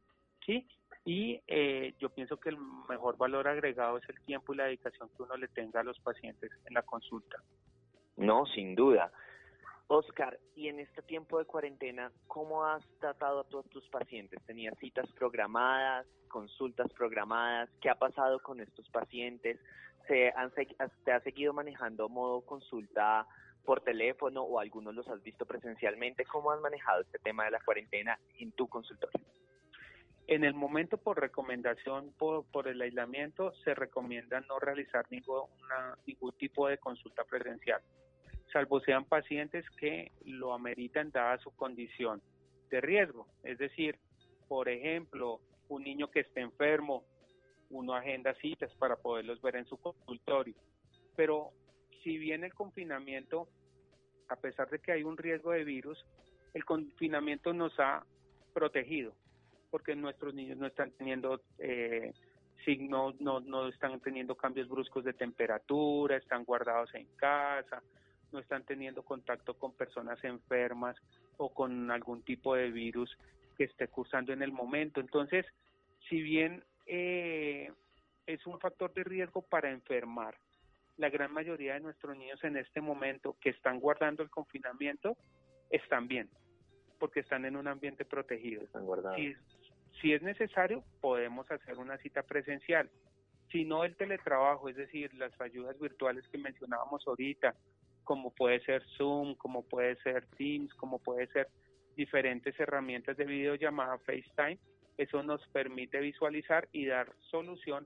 [0.46, 0.68] ¿sí?
[1.06, 2.58] Y eh, yo pienso que el
[2.90, 6.00] mejor valor agregado es el tiempo y la dedicación que uno le tenga a los
[6.00, 7.38] pacientes en la consulta.
[8.18, 9.12] No, sin duda.
[9.88, 14.44] Oscar, y en este tiempo de cuarentena, ¿cómo has tratado a todos tus pacientes?
[14.46, 17.70] ¿Tenías citas programadas, consultas programadas?
[17.82, 19.60] ¿Qué ha pasado con estos pacientes?
[20.08, 20.52] ¿Se han,
[21.04, 23.28] ¿Te has seguido manejando modo consulta
[23.64, 26.26] por teléfono o algunos los has visto presencialmente?
[26.26, 29.22] ¿Cómo has manejado este tema de la cuarentena en tu consultorio?
[30.28, 36.32] En el momento, por recomendación por, por el aislamiento, se recomienda no realizar ninguna, ningún
[36.34, 37.82] tipo de consulta presencial,
[38.52, 42.22] salvo sean pacientes que lo ameritan dada su condición
[42.70, 43.28] de riesgo.
[43.44, 43.98] Es decir,
[44.48, 47.04] por ejemplo, un niño que esté enfermo,
[47.70, 50.56] uno agenda citas para poderlos ver en su consultorio.
[51.16, 51.52] Pero
[52.04, 53.48] si bien el confinamiento,
[54.30, 56.06] a pesar de que hay un riesgo de virus,
[56.54, 58.06] el confinamiento nos ha
[58.54, 59.14] protegido
[59.76, 62.14] porque nuestros niños no están teniendo eh,
[62.64, 67.84] signos, no, no están teniendo cambios bruscos de temperatura, están guardados en casa,
[68.36, 70.98] no están teniendo contacto con personas enfermas
[71.38, 73.18] o con algún tipo de virus
[73.58, 75.00] que esté cursando en el momento.
[75.00, 75.46] Entonces,
[76.10, 77.72] si bien eh,
[78.26, 80.36] es un factor de riesgo para enfermar,
[80.98, 85.18] la gran mayoría de nuestros niños en este momento que están guardando el confinamiento
[85.70, 86.30] están bien,
[87.00, 88.64] porque están en un ambiente protegido.
[88.64, 89.18] Están guardados.
[90.02, 92.90] Si es necesario, podemos hacer una cita presencial.
[93.52, 97.56] Si no, el teletrabajo, es decir, las ayudas virtuales que mencionábamos ahorita,
[98.06, 101.50] como puede ser Zoom, como puede ser Teams, como puede ser
[101.96, 104.60] diferentes herramientas de videollamada FaceTime,
[104.98, 107.86] eso nos permite visualizar y dar solución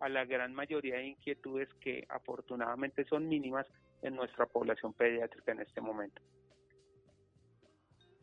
[0.00, 3.66] a la gran mayoría de inquietudes que afortunadamente son mínimas
[4.02, 6.20] en nuestra población pediátrica en este momento.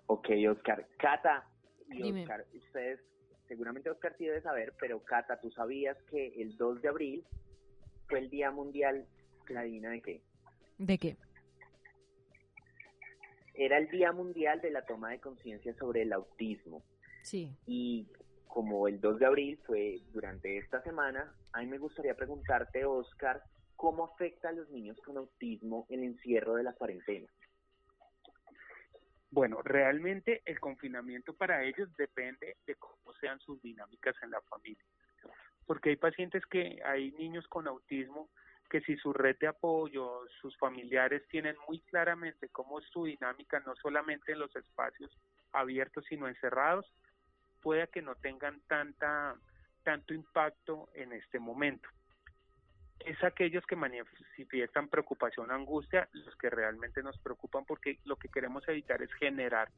[0.07, 0.87] Ok, Oscar.
[0.97, 1.45] Cata
[1.89, 2.99] y Oscar, ustedes
[3.47, 7.23] seguramente Oscar sí debe saber, pero Cata, ¿tú sabías que el 2 de abril
[8.07, 9.05] fue el Día Mundial,
[9.43, 10.21] Cladina, de qué?
[10.77, 11.17] ¿De qué?
[13.63, 16.81] Era el Día Mundial de la toma de conciencia sobre el autismo.
[17.21, 17.55] Sí.
[17.67, 18.07] Y
[18.47, 23.43] como el 2 de abril fue durante esta semana, a mí me gustaría preguntarte, Oscar,
[23.75, 27.27] ¿cómo afecta a los niños con autismo el encierro de la cuarentena?
[29.29, 34.83] Bueno, realmente el confinamiento para ellos depende de cómo sean sus dinámicas en la familia.
[35.67, 38.31] Porque hay pacientes que, hay niños con autismo
[38.71, 43.59] que si su red de apoyo, sus familiares tienen muy claramente cómo es su dinámica,
[43.59, 45.11] no solamente en los espacios
[45.51, 46.85] abiertos, sino encerrados,
[47.61, 49.35] pueda que no tengan tanta,
[49.83, 51.89] tanto impacto en este momento
[53.05, 58.67] es aquellos que manifiestan preocupación angustia los que realmente nos preocupan porque lo que queremos
[58.67, 59.69] evitar es generar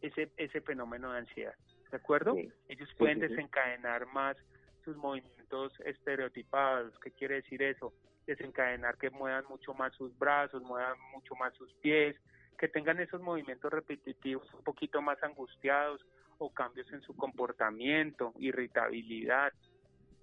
[0.00, 1.54] ese, ese fenómeno de ansiedad.
[1.90, 2.36] ¿De acuerdo?
[2.68, 4.36] Ellos pueden desencadenar más
[4.82, 6.98] sus movimientos estereotipados.
[7.00, 7.92] ¿Qué quiere decir eso?
[8.26, 12.16] desencadenar que muevan mucho más sus brazos, muevan mucho más sus pies,
[12.58, 16.04] que tengan esos movimientos repetitivos un poquito más angustiados
[16.38, 19.52] o cambios en su comportamiento, irritabilidad.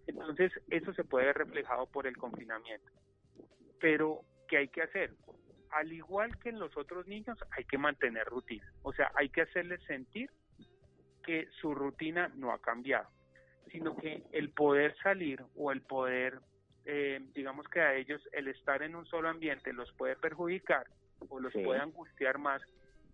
[0.08, 2.92] Entonces, eso se puede ver reflejado por el confinamiento.
[3.80, 5.14] Pero, ¿qué hay que hacer?
[5.72, 8.72] Al igual que en los otros niños, hay que mantener rutina.
[8.82, 10.32] O sea, hay que hacerles sentir
[11.24, 13.08] que su rutina no ha cambiado,
[13.72, 16.40] sino que el poder salir o el poder,
[16.86, 20.88] eh, digamos que a ellos el estar en un solo ambiente los puede perjudicar
[21.30, 22.62] o los puede angustiar más.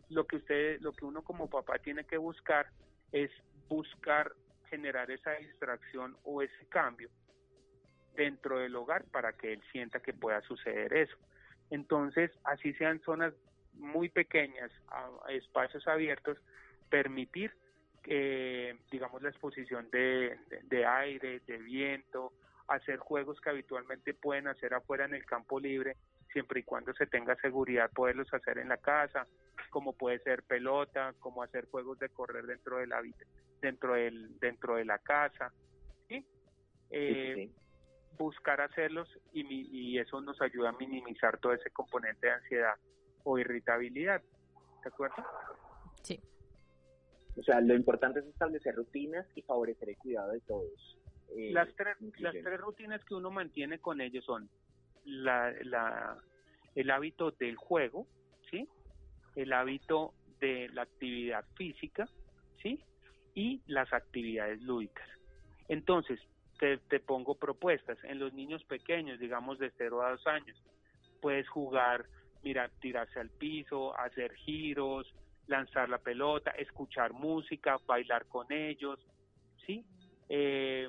[0.10, 2.68] Lo que usted, lo que uno como papá tiene que buscar
[3.12, 3.32] es
[3.68, 4.32] buscar
[4.70, 7.10] generar esa distracción o ese cambio
[8.15, 11.18] dentro del hogar para que él sienta que pueda suceder eso.
[11.70, 13.34] Entonces, así sean zonas
[13.74, 16.38] muy pequeñas, a, espacios abiertos,
[16.89, 17.52] permitir
[18.08, 22.34] eh, digamos, la exposición de, de, aire, de viento,
[22.68, 25.98] hacer juegos que habitualmente pueden hacer afuera en el campo libre,
[26.32, 29.28] siempre y cuando se tenga seguridad poderlos hacer en la casa,
[29.70, 32.94] como puede ser pelota, como hacer juegos de correr dentro del
[33.62, 35.52] dentro del dentro de la casa,
[36.91, 37.50] eh,
[38.18, 42.76] buscar hacerlos y, y eso nos ayuda a minimizar todo ese componente de ansiedad
[43.24, 44.22] o irritabilidad,
[44.84, 45.15] ¿de acuerdo?
[46.04, 46.22] Sí.
[47.38, 50.98] O sea, lo importante es establecer rutinas y favorecer el cuidado de todos.
[51.36, 54.50] Eh, las, tres, las tres rutinas que uno mantiene con ellos son
[55.04, 56.17] la, la,
[56.76, 58.08] el hábito del juego,
[58.50, 58.67] ¿sí?
[59.36, 62.08] El hábito de la actividad física,
[62.62, 62.80] ¿sí?
[63.34, 65.08] Y las actividades lúdicas.
[65.67, 66.19] Entonces,
[66.60, 67.98] te, te pongo propuestas.
[68.04, 70.63] En los niños pequeños, digamos de 0 a 2 años,
[71.21, 72.06] puedes jugar,
[72.43, 75.13] mira, tirarse al piso, hacer giros,
[75.48, 79.00] lanzar la pelota, escuchar música, bailar con ellos,
[79.66, 79.86] ¿sí?
[80.30, 80.88] Eh,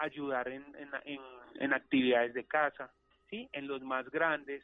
[0.00, 1.20] ayudar en, en,
[1.54, 2.90] en, actividades de casa,
[3.30, 3.48] ¿sí?
[3.52, 4.62] En los más grandes,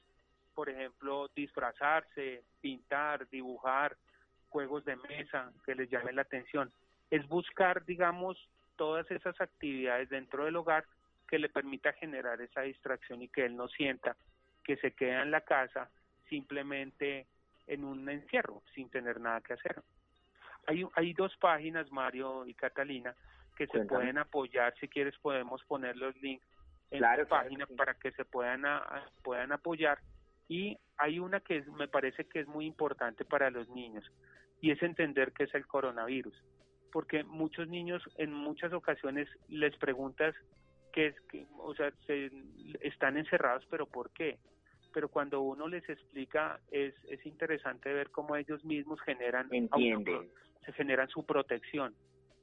[0.55, 3.97] por ejemplo, disfrazarse, pintar, dibujar,
[4.49, 6.71] juegos de mesa que les llamen la atención.
[7.11, 8.37] Es buscar, digamos,
[8.77, 10.85] todas esas actividades dentro del hogar
[11.27, 14.17] que le permita generar esa distracción y que él no sienta
[14.65, 15.91] que se queda en la casa
[16.29, 17.27] simplemente
[17.69, 19.83] en un encierro sin tener nada que hacer.
[20.67, 23.15] Hay, hay dos páginas, Mario y Catalina,
[23.57, 24.75] que se pueden apoyar.
[24.81, 26.47] Si quieres, podemos poner los links
[26.91, 28.63] en la página para que se puedan,
[29.23, 29.99] puedan apoyar.
[30.49, 34.05] Y hay una que me parece que es muy importante para los niños
[34.61, 36.35] y es entender qué es el coronavirus.
[36.91, 40.35] Porque muchos niños en muchas ocasiones les preguntas
[40.93, 42.31] qué es, que, o sea, se,
[42.81, 44.39] están encerrados, pero ¿por qué?
[44.99, 50.29] Pero cuando uno les explica es, es interesante ver cómo ellos mismos generan entienden
[50.67, 51.95] se generan su protección.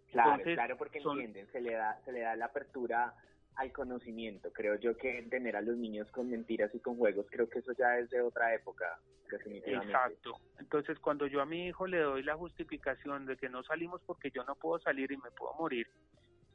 [0.09, 3.13] Claro claro porque entienden se le da se le da la apertura
[3.55, 4.53] al conocimiento.
[4.53, 7.73] Creo yo que tener a los niños con mentiras y con juegos creo que eso
[7.73, 10.39] ya es de otra época exacto.
[10.57, 14.31] Entonces cuando yo a mi hijo le doy la justificación de que no salimos porque
[14.31, 15.89] yo no puedo salir y me puedo morir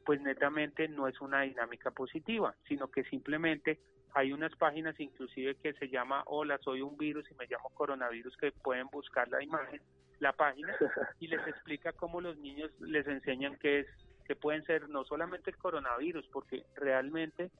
[0.03, 3.79] pues netamente no es una dinámica positiva, sino que simplemente
[4.13, 8.35] hay unas páginas inclusive que se llama Hola, soy un virus y me llamo coronavirus
[8.37, 9.81] que pueden buscar la imagen,
[10.19, 10.75] la página
[11.19, 13.87] y les explica cómo los niños les enseñan que es
[14.25, 17.51] que pueden ser no solamente el coronavirus, porque realmente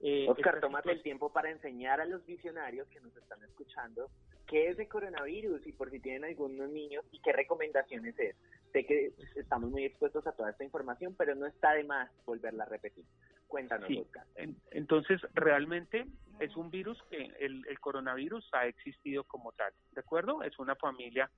[0.00, 4.10] eh, Oscar, tómate el tiempo para enseñar a los visionarios que nos están escuchando
[4.46, 8.36] qué es el coronavirus y por si tienen algunos niños y qué recomendaciones es.
[8.72, 12.64] Sé que estamos muy expuestos a toda esta información, pero no está de más volverla
[12.64, 13.04] a repetir.
[13.46, 14.24] Cuéntanos, Oscar.
[14.70, 16.06] entonces, realmente
[16.40, 20.42] es un virus que el, el coronavirus ha existido como tal, ¿de acuerdo?
[20.42, 21.30] Es una familia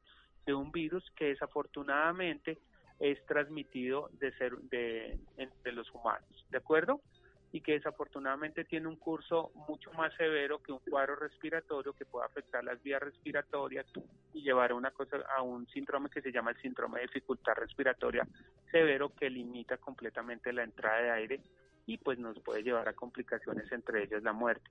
[0.46, 2.58] de un virus que desafortunadamente
[2.98, 7.00] es transmitido de ser de entre los humanos, ¿de acuerdo?
[7.52, 12.26] y que desafortunadamente tiene un curso mucho más severo que un cuadro respiratorio que puede
[12.26, 13.86] afectar las vías respiratorias
[14.34, 17.54] y llevar a una cosa a un síndrome que se llama el síndrome de dificultad
[17.54, 18.26] respiratoria
[18.70, 21.40] severo que limita completamente la entrada de aire
[21.88, 24.70] y pues nos puede llevar a complicaciones entre ellas la muerte.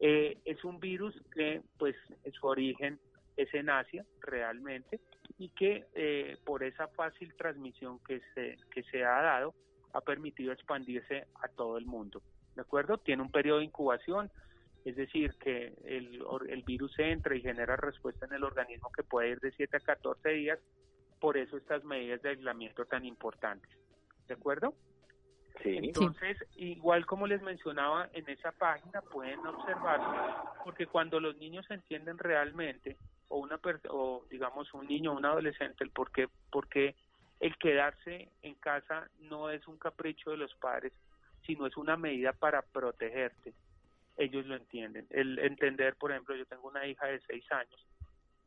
[0.00, 1.94] Eh, es un virus que pues
[2.32, 2.98] su origen
[3.36, 5.00] es en Asia realmente
[5.36, 9.54] y que eh, por esa fácil transmisión que se, que se ha dado
[9.92, 12.22] ha permitido expandirse a todo el mundo.
[12.54, 12.96] ¿De acuerdo?
[12.96, 14.30] Tiene un periodo de incubación,
[14.86, 19.28] es decir, que el, el virus entra y genera respuesta en el organismo que puede
[19.28, 20.58] ir de 7 a 14 días,
[21.20, 23.70] por eso estas medidas de aislamiento tan importantes.
[24.26, 24.74] ¿De acuerdo?
[25.64, 30.00] Entonces, igual como les mencionaba, en esa página pueden observar,
[30.64, 32.96] porque cuando los niños entienden realmente,
[33.28, 36.94] o una o digamos un niño o un adolescente, el por qué, por qué
[37.40, 40.92] el quedarse en casa no es un capricho de los padres,
[41.46, 43.54] sino es una medida para protegerte.
[44.16, 45.06] ellos lo entienden.
[45.10, 47.80] El entender, por ejemplo, yo tengo una hija de seis años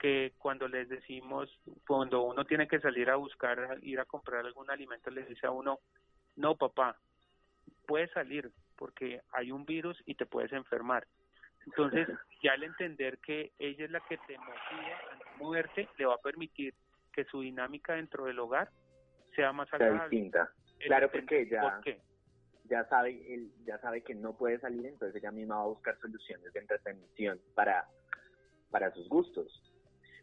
[0.04, 1.50] que cuando les decimos,
[1.88, 5.52] cuando uno tiene que salir a buscar, ir a comprar algún alimento, les dice a
[5.52, 5.80] uno,
[6.36, 6.98] no papá,
[7.86, 11.08] puedes salir porque hay un virus y te puedes enfermar.
[11.66, 12.08] Entonces,
[12.44, 16.22] ya al entender que ella es la que te motiva a moverte, le va a
[16.22, 16.74] permitir
[17.12, 18.70] que su dinámica dentro del hogar
[19.36, 20.10] sea más agradable.
[20.10, 20.52] distinta.
[20.80, 21.80] Claro, porque ya,
[22.66, 25.98] ya sabe él ya sabe que no puede salir, entonces ella misma va a buscar
[26.00, 27.88] soluciones de entretención para,
[28.70, 29.62] para sus gustos.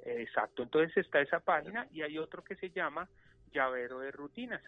[0.05, 3.09] Exacto, entonces está esa página y hay otro que se llama
[3.53, 4.63] llavero de rutinas,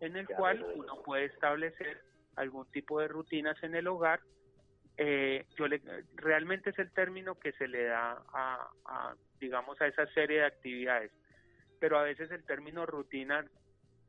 [0.00, 2.00] en el cual uno puede establecer
[2.36, 4.20] algún tipo de rutinas en el hogar.
[4.96, 5.80] Eh, yo le,
[6.16, 10.46] realmente es el término que se le da a, a, digamos, a esa serie de
[10.46, 11.12] actividades,
[11.78, 13.44] pero a veces el término rutina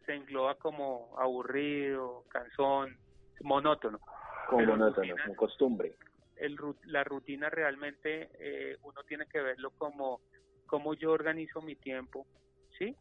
[0.05, 2.97] se engloba como aburrido, cansón,
[3.41, 3.99] monótono.
[4.47, 5.93] Como monótono, como costumbre.
[6.35, 10.21] El, la rutina realmente eh, uno tiene que verlo como
[10.65, 12.25] cómo yo organizo mi tiempo,
[12.77, 12.95] ¿sí?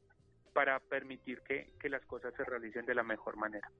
[0.58, 3.70] Para permitir que, que las cosas se realicen de la mejor manera.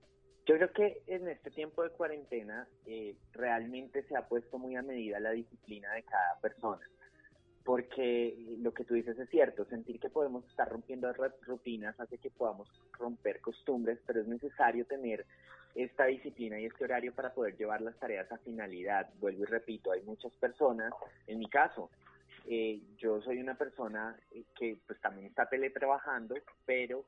[0.47, 4.83] Yo creo que en este tiempo de cuarentena eh, realmente se ha puesto muy a
[4.83, 6.89] medida la disciplina de cada persona,
[7.65, 11.13] porque lo que tú dices es cierto, sentir que podemos estar rompiendo
[11.43, 15.27] rutinas hace que podamos romper costumbres, pero es necesario tener
[15.75, 19.11] esta disciplina y este horario para poder llevar las tareas a finalidad.
[19.19, 20.93] Vuelvo y repito, hay muchas personas,
[21.27, 21.91] en mi caso,
[22.51, 26.35] eh, yo soy una persona eh, que pues también está teletrabajando,
[26.65, 27.05] pero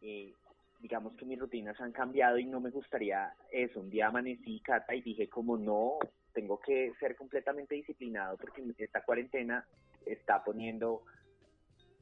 [0.00, 0.34] eh,
[0.80, 3.78] digamos que mis rutinas han cambiado y no me gustaría eso.
[3.78, 5.98] Un día amanecí, Cata, y dije como no,
[6.32, 9.64] tengo que ser completamente disciplinado porque esta cuarentena
[10.04, 11.04] está poniendo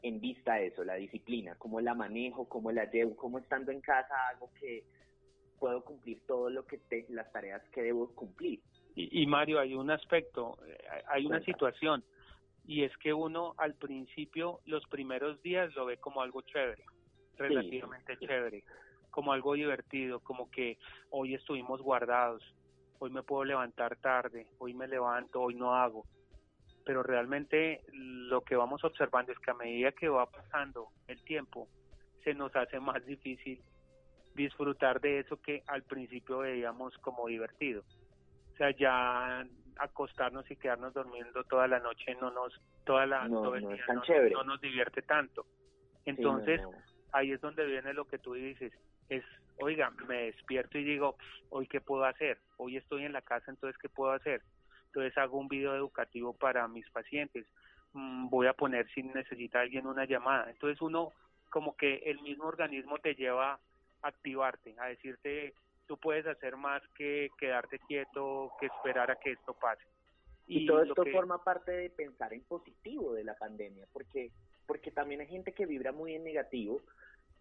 [0.01, 4.15] en vista eso, la disciplina, cómo la manejo, cómo la llevo, cómo estando en casa
[4.31, 4.85] hago que
[5.59, 8.61] puedo cumplir todo lo que te, las tareas que debo cumplir.
[8.97, 10.57] Y, Mario, hay un aspecto,
[11.09, 12.05] hay una situación
[12.67, 16.85] y es que uno al principio, los primeros días lo ve como algo chévere,
[17.37, 18.65] relativamente chévere,
[19.11, 20.79] como algo divertido, como que
[21.11, 22.43] hoy estuvimos guardados,
[22.99, 26.07] hoy me puedo levantar tarde, hoy me levanto, hoy no hago.
[26.85, 31.69] Pero realmente lo que vamos observando es que a medida que va pasando el tiempo,
[32.23, 33.61] se nos hace más difícil
[34.35, 37.83] disfrutar de eso que al principio veíamos como divertido.
[38.53, 39.47] O sea, ya
[39.79, 43.85] acostarnos y quedarnos durmiendo toda la noche no nos toda la no, todo el día
[44.33, 45.47] no, nos divierte tanto.
[46.05, 46.61] Entonces
[47.13, 48.73] ahí es donde viene lo que tú dices
[49.09, 49.25] es
[49.59, 51.17] oiga me despierto y digo
[51.51, 54.43] hoy qué puedo hacer hoy estoy en la casa entonces qué puedo hacer
[54.95, 57.45] entonces hago un video educativo para mis pacientes.
[57.95, 60.49] Mm, voy a poner si necesita alguien una llamada.
[60.49, 61.13] Entonces uno
[61.51, 63.59] como que el mismo organismo te lleva a
[64.09, 65.53] activarte a decirte
[65.87, 69.85] tú puedes hacer más que quedarte quieto, que esperar a que esto pase.
[70.47, 74.31] Y, todo esto forma parte de pensar en positivo de la pandemia, porque
[74.67, 76.81] porque también hay gente que vibra muy en negativo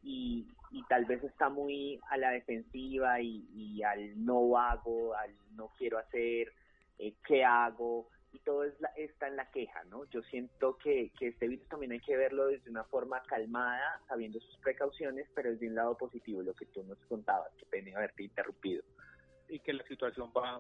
[0.01, 5.33] y, y tal vez está muy a la defensiva y, y al no hago, al
[5.55, 6.51] no quiero hacer,
[6.99, 10.05] eh, qué hago, y todo es está en la queja, ¿no?
[10.05, 14.39] Yo siento que, que este virus también hay que verlo desde una forma calmada, sabiendo
[14.39, 18.23] sus precauciones, pero desde un lado positivo, lo que tú nos contabas, que pena haberte
[18.23, 18.83] interrumpido.
[19.49, 20.59] Y que la situación va,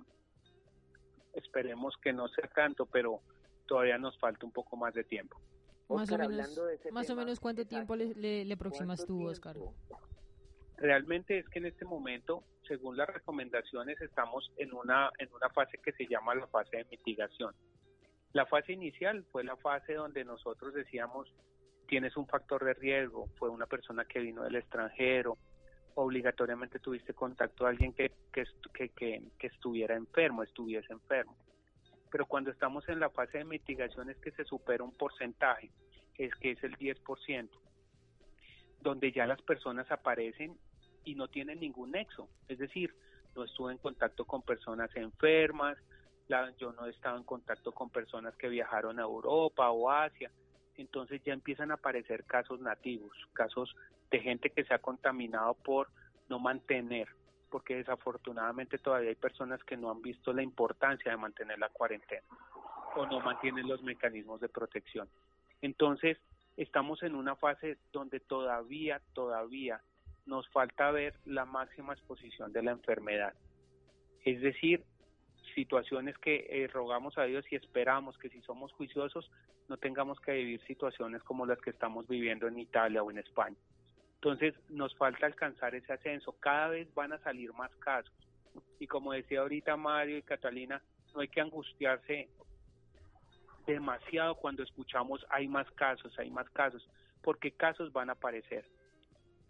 [1.33, 3.21] esperemos que no sea tanto, pero
[3.65, 5.41] todavía nos falta un poco más de tiempo.
[5.89, 6.61] más, o menos,
[6.91, 9.57] más o menos, ¿cuánto tiempo le, le, le aproximas tú, Oscar?
[10.77, 15.77] Realmente es que en este momento, según las recomendaciones, estamos en una, en una fase
[15.77, 17.53] que se llama la fase de mitigación.
[18.33, 21.31] La fase inicial fue la fase donde nosotros decíamos,
[21.87, 25.37] tienes un factor de riesgo, fue una persona que vino del extranjero,
[25.95, 28.45] obligatoriamente tuviste contacto a alguien que, que,
[28.89, 31.37] que, que, estuviera enfermo, estuviese enfermo.
[32.11, 35.71] Pero cuando estamos en la fase de mitigación es que se supera un porcentaje,
[36.17, 37.49] es que es el 10%,
[38.83, 40.57] donde ya las personas aparecen
[41.03, 42.29] y no tienen ningún nexo.
[42.47, 42.93] Es decir,
[43.35, 45.77] no estuve en contacto con personas enfermas,
[46.57, 50.31] yo no he estado en contacto con personas que viajaron a Europa o Asia.
[50.75, 53.75] Entonces ya empiezan a aparecer casos nativos, casos
[54.09, 55.89] de gente que se ha contaminado por
[56.29, 57.07] no mantener,
[57.49, 62.23] porque desafortunadamente todavía hay personas que no han visto la importancia de mantener la cuarentena
[62.95, 65.07] o no mantienen los mecanismos de protección.
[65.61, 66.17] Entonces,
[66.57, 69.81] estamos en una fase donde todavía, todavía
[70.25, 73.33] nos falta ver la máxima exposición de la enfermedad.
[74.23, 74.83] Es decir,
[75.55, 79.29] situaciones que eh, rogamos a Dios y esperamos que si somos juiciosos
[79.67, 83.57] no tengamos que vivir situaciones como las que estamos viviendo en Italia o en España.
[84.15, 86.33] Entonces nos falta alcanzar ese ascenso.
[86.39, 88.13] Cada vez van a salir más casos.
[88.79, 90.81] Y como decía ahorita Mario y Catalina,
[91.13, 92.29] no hay que angustiarse
[93.65, 96.87] demasiado cuando escuchamos hay más casos, hay más casos,
[97.21, 98.65] porque casos van a aparecer.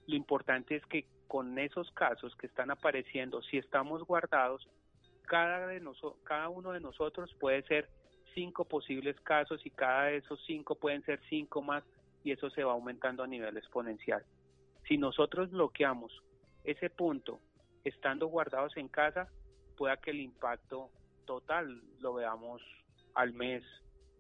[0.08, 4.68] Lo importante es que con esos casos que están apareciendo, si estamos guardados,
[5.24, 5.82] cada, de
[6.24, 7.90] cada uno de nosotros puede ser
[8.34, 11.84] cinco posibles casos y cada de esos cinco pueden ser cinco más
[12.24, 14.24] y eso se va aumentando a nivel exponencial.
[14.88, 16.12] Si nosotros bloqueamos
[16.64, 17.40] ese punto
[17.84, 19.28] estando guardados en casa,
[19.78, 20.90] pueda que el impacto
[21.26, 22.62] total lo veamos
[23.14, 23.64] al mes,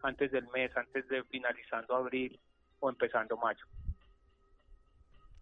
[0.03, 2.39] antes del mes, antes de finalizando abril
[2.79, 3.65] o empezando mayo.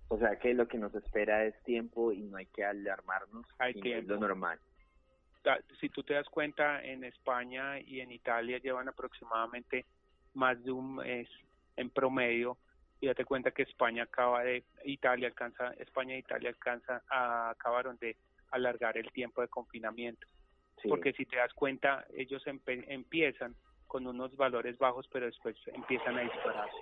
[0.07, 3.73] O sea que lo que nos espera es tiempo y no hay que alarmarnos, hay
[3.73, 4.59] que es lo normal.
[5.79, 9.85] Si tú te das cuenta, en España y en Italia llevan aproximadamente
[10.33, 11.27] más de un mes
[11.75, 12.57] en promedio
[12.99, 17.97] y date cuenta que España acaba de Italia alcanza España e Italia alcanza a, acabaron
[17.97, 18.15] de
[18.51, 20.27] alargar el tiempo de confinamiento
[20.87, 23.55] porque si te das cuenta ellos empiezan
[23.91, 26.77] con unos valores bajos pero después empiezan a dispararse.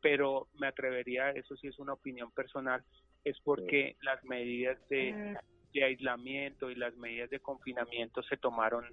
[0.00, 2.84] Pero me atrevería eso sí es una opinión personal
[3.24, 5.36] es porque las medidas de,
[5.74, 8.84] de aislamiento y las medidas de confinamiento se tomaron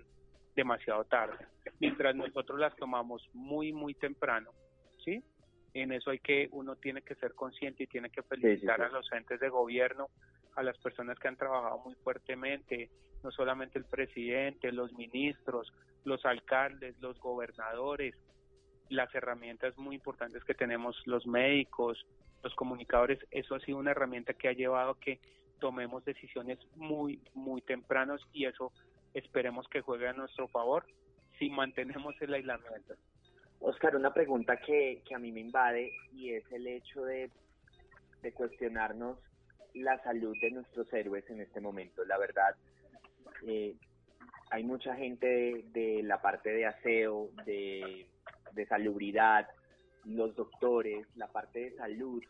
[0.56, 1.46] demasiado tarde.
[1.80, 4.50] Mientras nosotros las tomamos muy muy temprano
[5.06, 5.24] sí
[5.76, 9.12] en eso hay que, uno tiene que ser consciente y tiene que felicitar a los
[9.12, 10.10] entes de gobierno,
[10.56, 12.90] a las personas que han trabajado muy fuertemente,
[13.24, 15.72] no solamente el presidente, los ministros,
[16.04, 18.16] los alcaldes, los gobernadores,
[18.90, 22.06] las herramientas muy importantes que tenemos los médicos,
[22.44, 25.20] los comunicadores, eso ha sido una herramienta que ha llevado a que
[25.60, 28.72] tomemos decisiones muy, muy tempranos y eso
[29.14, 30.86] esperemos que juegue a nuestro favor
[31.40, 32.96] si mantenemos el aislamiento.
[33.62, 37.32] Oscar, una pregunta que, a mí me invade y es el hecho de,
[38.34, 39.18] cuestionarnos
[39.74, 42.04] la salud de nuestros héroes en este momento.
[42.06, 42.56] La verdad,
[43.48, 43.76] eh,
[44.52, 48.08] hay mucha gente de, la parte de aseo, de,
[48.54, 49.48] de salubridad,
[50.06, 52.24] los doctores, la parte de salud,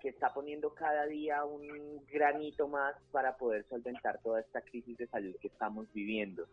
[0.00, 5.06] que está poniendo cada día un granito más para poder solventar toda esta crisis de
[5.08, 6.46] salud que estamos viviendo.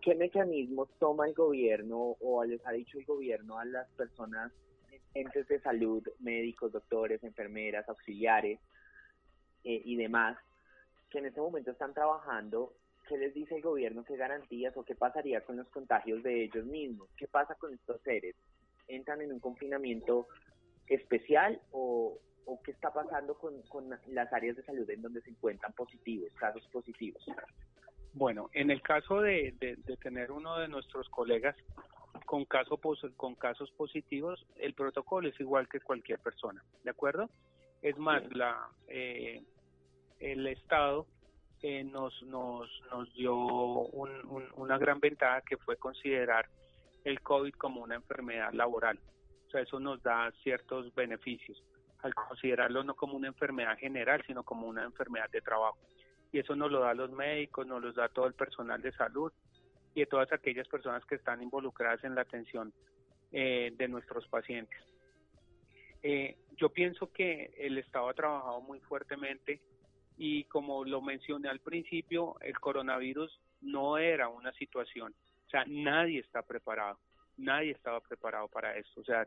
[0.00, 4.50] ¿Qué mecanismos toma el gobierno o les ha dicho el gobierno a las personas,
[5.14, 8.58] entes de salud, médicos, doctores, enfermeras, auxiliares
[9.64, 10.38] eh, y demás,
[11.10, 12.74] que en este momento están trabajando?
[13.08, 14.04] ¿Qué les dice el gobierno?
[14.04, 17.08] ¿Qué garantías o qué pasaría con los contagios de ellos mismos?
[17.16, 18.36] ¿Qué pasa con estos seres?
[18.86, 20.28] ¿Entran en un confinamiento
[20.86, 22.18] especial o,
[22.64, 26.66] qué está pasando con, con las áreas de salud en donde se encuentran positivos, casos
[26.68, 27.24] positivos?
[28.12, 29.54] Bueno, en el caso de,
[30.02, 31.56] tener uno de nuestros colegas
[32.26, 32.78] con, caso,
[33.16, 37.28] con casos positivos, el protocolo es igual que cualquier persona, ¿de acuerdo?
[37.82, 39.42] Es más, la eh,
[40.18, 41.06] el Estado
[41.62, 46.48] eh, nos, nos, nos dio una gran ventaja que fue considerar
[47.04, 48.98] el COVID como una enfermedad laboral.
[49.46, 51.62] O sea, eso nos da ciertos beneficios
[52.02, 55.78] al considerarlo no como una enfermedad general, sino como una enfermedad de trabajo
[56.32, 59.32] y eso nos lo da los médicos, nos lo da todo el personal de salud
[59.94, 62.72] y de todas aquellas personas que están involucradas en la atención
[63.32, 64.80] eh, de nuestros pacientes.
[66.02, 69.60] Eh, yo pienso que el Estado ha trabajado muy fuertemente
[70.16, 75.14] y como lo mencioné al principio, el coronavirus no era una situación,
[75.46, 76.98] o sea, nadie está preparado,
[77.36, 79.26] nadie estaba preparado para esto, o sea,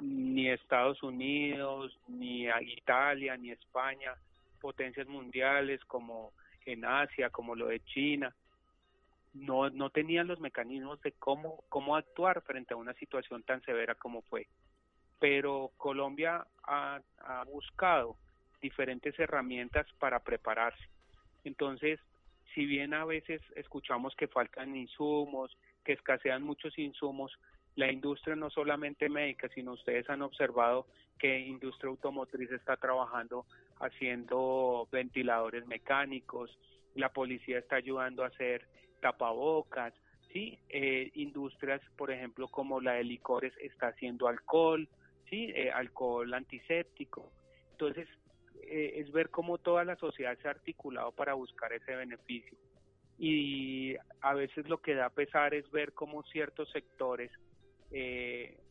[0.00, 4.14] ni Estados Unidos, ni Italia, ni España,
[4.60, 6.32] potencias mundiales como
[6.66, 8.34] en Asia, como lo de China,
[9.34, 13.94] no, no tenían los mecanismos de cómo, cómo actuar frente a una situación tan severa
[13.94, 14.46] como fue.
[15.18, 17.00] Pero Colombia ha,
[17.52, 18.16] buscado
[18.60, 20.84] diferentes herramientas para prepararse.
[21.44, 22.00] Entonces,
[22.54, 27.32] si bien a veces escuchamos que faltan insumos, que escasean muchos insumos,
[27.74, 30.86] la industria no solamente médica, sino ustedes han observado
[31.18, 33.46] que industria automotriz está trabajando
[33.80, 36.56] haciendo ventiladores mecánicos,
[36.94, 38.66] la policía está ayudando a hacer
[39.02, 39.92] tapabocas,
[40.32, 44.88] sí, eh, industrias, por ejemplo, como la de licores está haciendo alcohol,
[45.28, 47.30] sí, eh, alcohol antiséptico.
[47.72, 48.08] Entonces,
[48.62, 52.56] eh, es ver cómo toda la sociedad se ha articulado para buscar ese beneficio.
[53.18, 57.30] Y a veces lo que da pesar es ver cómo ciertos sectores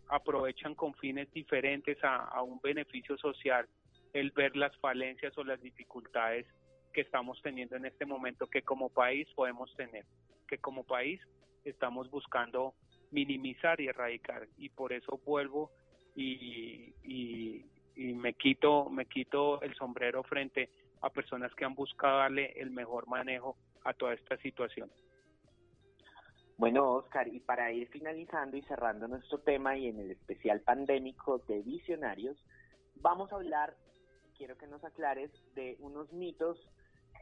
[0.08, 3.68] aprovechan con fines diferentes a un beneficio social
[4.14, 6.48] el ver las falencias o las dificultades
[6.92, 10.06] que estamos teniendo en este momento que como país podemos tener,
[10.52, 11.22] que como país
[11.64, 12.74] estamos buscando
[13.12, 15.72] minimizar y erradicar y por eso vuelvo
[16.14, 20.70] y, y, me quito me quito el sombrero frente
[21.02, 24.92] a personas que han buscado darle el mejor manejo a toda esta situación.
[26.58, 31.40] Bueno, Oscar, y para ir finalizando y cerrando nuestro tema y en el especial pandémico
[31.48, 32.38] de visionarios,
[32.96, 33.76] vamos a hablar,
[34.38, 36.58] quiero que nos aclares, de unos mitos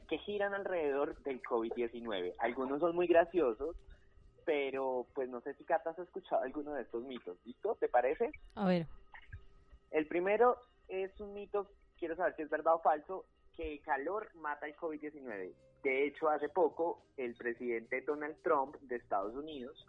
[0.09, 2.33] que giran alrededor del COVID-19.
[2.39, 3.77] Algunos son muy graciosos,
[4.43, 7.37] pero pues no sé si Cata has escuchado alguno de estos mitos.
[7.45, 7.75] ¿Listo?
[7.79, 8.31] ¿Te parece?
[8.55, 8.87] A ver.
[9.91, 10.57] El primero
[10.87, 11.67] es un mito,
[11.99, 15.53] quiero saber si es verdad o falso, que el calor mata el COVID-19.
[15.83, 19.85] De hecho, hace poco el presidente Donald Trump de Estados Unidos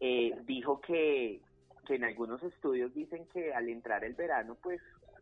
[0.00, 1.40] eh, dijo que,
[1.86, 4.80] que en algunos estudios dicen que al entrar el verano, pues,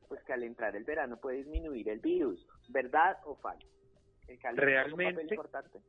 [0.09, 2.47] pues que al entrar el verano puede disminuir el virus.
[2.69, 3.76] ¿Verdad o falso?
[4.29, 5.81] ¿El calor Realmente, importante?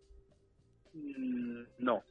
[0.93, 2.03] Mm, no,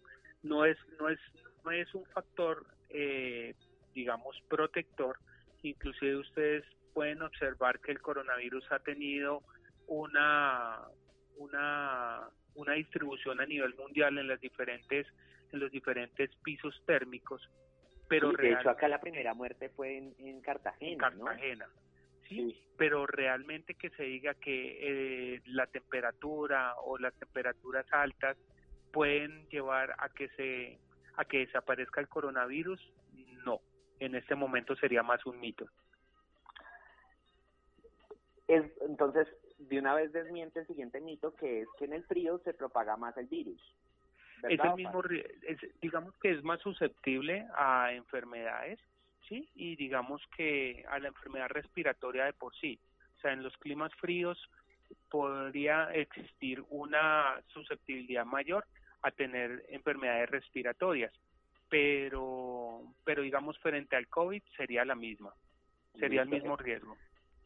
[0.43, 1.19] no es, no es,
[1.65, 3.55] no es un factor, eh,
[3.95, 5.19] digamos, protector.
[5.63, 6.65] Inclusive ustedes
[6.95, 9.43] pueden observar que el coronavirus ha tenido
[9.87, 10.81] una
[11.37, 15.07] una, una distribución a nivel mundial en las diferentes
[15.53, 17.49] en los diferentes pisos térmicos
[18.09, 21.69] pero de hecho acá la primera muerte fue en, Cartagena en Cartagena
[22.29, 22.57] ¿sí?
[22.77, 28.37] pero realmente que se diga que eh, la temperatura o las temperaturas altas
[28.93, 30.79] pueden llevar a que se
[31.17, 32.81] a que desaparezca el coronavirus
[33.45, 33.61] no
[34.01, 35.67] en este momento sería más un mito
[38.49, 39.27] es, entonces
[39.59, 42.97] de una vez desmiente el siguiente mito que es que en el frío se propaga
[42.97, 43.61] más el virus.
[44.49, 45.03] Es el mismo,
[45.81, 48.79] digamos que es más susceptible a enfermedades,
[49.29, 49.49] ¿sí?
[49.55, 52.79] Y digamos que a la enfermedad respiratoria de por sí.
[53.17, 54.39] O sea, en los climas fríos
[55.11, 58.65] podría existir una susceptibilidad mayor
[59.03, 61.13] a tener enfermedades respiratorias,
[61.69, 65.35] pero, pero digamos frente al COVID sería la misma,
[65.99, 66.97] sería el mismo riesgo.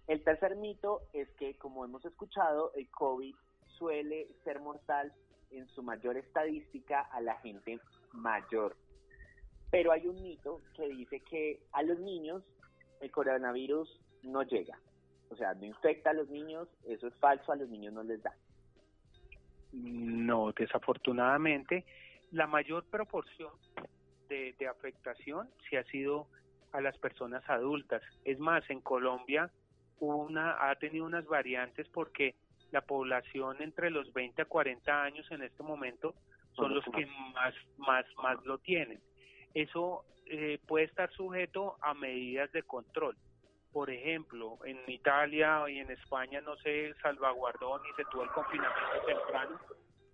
[0.07, 3.35] El tercer mito es que, como hemos escuchado, el COVID
[3.78, 5.12] suele ser mortal
[5.51, 7.78] en su mayor estadística a la gente
[8.12, 8.76] mayor.
[9.71, 12.43] Pero hay un mito que dice que a los niños
[13.01, 14.79] el coronavirus no llega.
[15.31, 18.23] O sea, no infecta a los niños, eso es falso, a los niños no les
[18.23, 18.35] da.
[19.73, 21.85] No, desafortunadamente,
[22.33, 23.53] la mayor proporción
[24.29, 26.27] de, de afectación sí ha sido
[26.73, 28.03] a las personas adultas.
[28.25, 29.51] Es más, en Colombia
[30.01, 32.35] una, ha tenido unas variantes porque
[32.73, 36.14] la población entre los 20 a 40 años en este momento
[36.53, 39.01] son los que más, más, más lo tienen.
[39.55, 43.16] Eso eh, puede estar sujeto a medidas de control.
[43.72, 49.07] Por ejemplo, en Italia y en España no se salvaguardó ni se tuvo el confinamiento
[49.07, 49.61] temprano,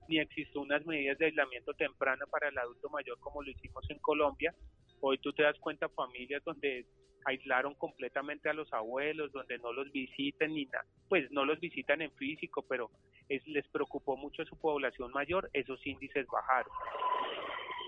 [0.09, 3.99] ni existió unas medidas de aislamiento temprano para el adulto mayor como lo hicimos en
[3.99, 4.55] Colombia.
[5.01, 6.87] Hoy tú te das cuenta familias donde
[7.27, 12.01] aislaron completamente a los abuelos, donde no los visitan ni nada, pues no los visitan
[12.01, 12.91] en físico, pero
[13.29, 16.73] es, les preocupó mucho su población mayor, esos índices bajaron.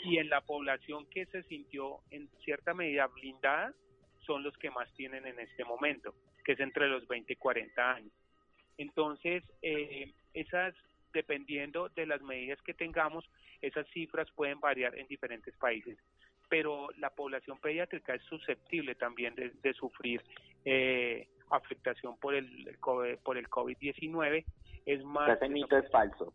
[0.05, 3.75] Y en la población que se sintió en cierta medida blindada,
[4.27, 7.95] son los que más tienen en este momento, que es entre los 20 y 40
[7.95, 8.13] años.
[8.77, 10.75] Entonces, eh, esas,
[11.13, 13.25] dependiendo de las medidas que tengamos,
[13.63, 15.99] esas cifras pueden variar en diferentes países
[16.49, 20.23] pero la población pediátrica es susceptible también de, sufrir
[20.65, 22.77] eh, afectación por el,
[23.23, 24.45] por el COVID-19.
[24.87, 25.37] Es más...
[25.37, 26.33] Ese mito es falso.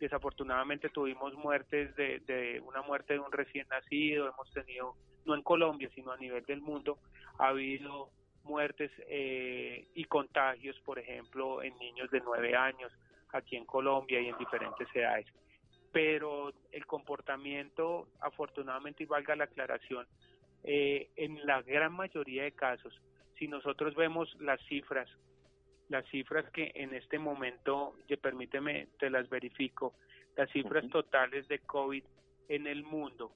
[0.00, 4.96] Desafortunadamente tuvimos muertes de, de una muerte de un recién nacido, hemos tenido,
[5.26, 6.98] no en Colombia, sino a nivel del mundo,
[7.38, 8.10] ha habido
[8.44, 12.92] muertes eh, y contagios, por ejemplo, en niños de nueve años
[13.32, 15.26] aquí en Colombia y en diferentes edades.
[15.92, 20.06] Pero el comportamiento, afortunadamente, y valga la aclaración,
[20.64, 22.98] eh, en la gran mayoría de casos,
[23.38, 25.08] si nosotros vemos las cifras,
[25.90, 29.92] las cifras que en este momento, permíteme, te las verifico,
[30.36, 32.04] las cifras totales de COVID
[32.48, 33.32] en el mundo,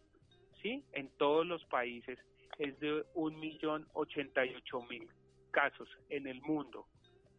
[0.62, 0.84] ¿sí?
[0.92, 2.16] En todos los países
[2.59, 5.09] es de un millón ochenta y ocho mil
[5.50, 6.86] casos en el mundo,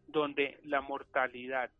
[0.06, 1.70] donde la mortalidad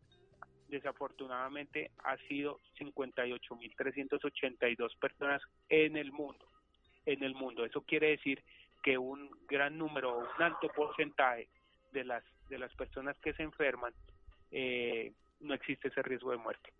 [0.67, 6.43] desafortunadamente ha sido 58.382 personas en el mundo.
[7.05, 7.65] En el mundo.
[7.65, 8.43] Eso quiere decir
[8.83, 11.47] que un gran número, un alto porcentaje
[11.93, 13.93] de las de las personas que se enferman
[14.51, 16.73] eh, no existe ese riesgo de muerte.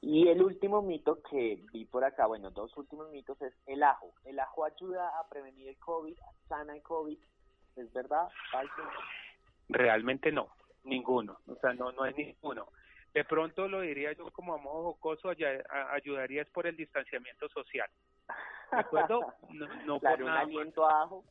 [0.00, 4.12] Y el último mito que vi por acá, bueno, dos últimos mitos es el ajo.
[4.24, 6.16] ¿El ajo ayuda a prevenir el COVID,
[6.48, 7.18] sana el COVID?
[7.76, 8.28] ¿Es verdad?
[8.50, 8.82] ¿Falso?
[9.68, 10.48] Realmente no.
[10.84, 12.68] Ninguno, o sea, no, no es ninguno.
[13.12, 15.30] De pronto lo diría yo como a modo jocoso,
[15.90, 17.88] ayudaría es por el distanciamiento social.
[18.70, 19.34] ¿De acuerdo?
[19.50, 21.24] No, no por un aliento ajo.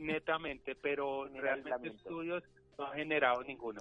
[0.00, 2.42] Netamente, pero realmente estudios
[2.78, 3.80] no han generado ninguno.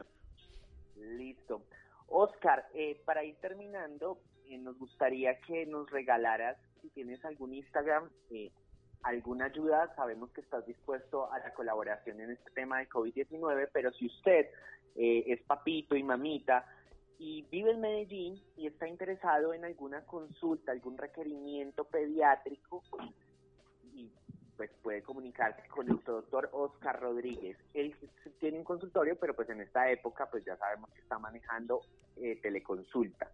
[0.95, 1.64] Listo.
[2.07, 8.09] Oscar, eh, para ir terminando, eh, nos gustaría que nos regalaras, si tienes algún Instagram,
[8.32, 8.51] eh,
[9.03, 9.93] alguna ayuda.
[9.95, 14.47] Sabemos que estás dispuesto a la colaboración en este tema de COVID-19, pero si usted
[14.95, 16.66] eh, es papito y mamita
[17.18, 22.84] y vive en Medellín y está interesado en alguna consulta, algún requerimiento pediátrico,
[24.62, 27.57] pues puede comunicarse con el doctor Oscar Rodríguez.
[27.74, 27.95] Él
[28.39, 31.82] tiene un consultorio, pero pues en esta época pues ya sabemos que está manejando
[32.18, 33.32] eh, teleconsulta.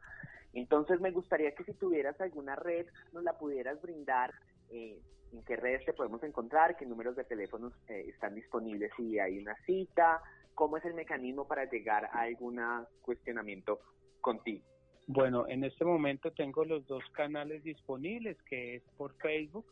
[0.54, 4.34] Entonces me gustaría que si tuvieras alguna red nos la pudieras brindar,
[4.70, 5.02] eh,
[5.34, 9.38] en qué redes te podemos encontrar, qué números de teléfonos eh, están disponibles si hay
[9.38, 10.22] una cita,
[10.56, 12.62] cómo es el mecanismo para llegar a algún
[13.02, 13.82] cuestionamiento
[14.22, 14.64] contigo.
[15.08, 19.66] Bueno, en este momento tengo los dos canales disponibles, que es por Facebook,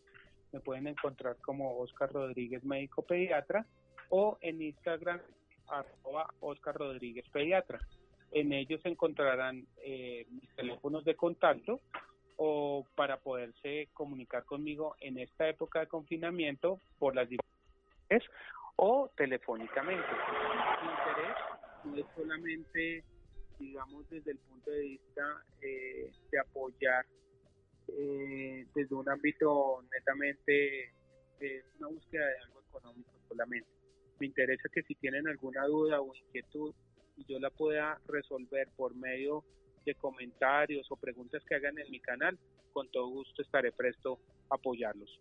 [0.52, 3.66] me pueden encontrar como Oscar Rodríguez Médico Pediatra,
[4.10, 5.20] o en Instagram,
[5.68, 7.80] arroba Oscar Rodríguez Pediatra.
[8.32, 11.82] En ellos encontrarán eh, mis teléfonos de contacto
[12.38, 18.30] o para poderse comunicar conmigo en esta época de confinamiento por las diferentes
[18.76, 20.08] o telefónicamente.
[20.82, 21.38] Mi interés
[21.86, 23.04] no es solamente,
[23.58, 27.06] digamos, desde el punto de vista eh, de apoyar
[27.88, 30.94] eh, desde un ámbito netamente
[31.40, 33.68] de una búsqueda de algo económico solamente.
[34.20, 36.74] Me interesa que si tienen alguna duda o inquietud
[37.18, 39.44] y yo la pueda resolver por medio
[39.86, 42.38] de comentarios o preguntas que hagan en mi canal,
[42.74, 44.20] con todo gusto estaré presto
[44.50, 45.20] a apoyarlos.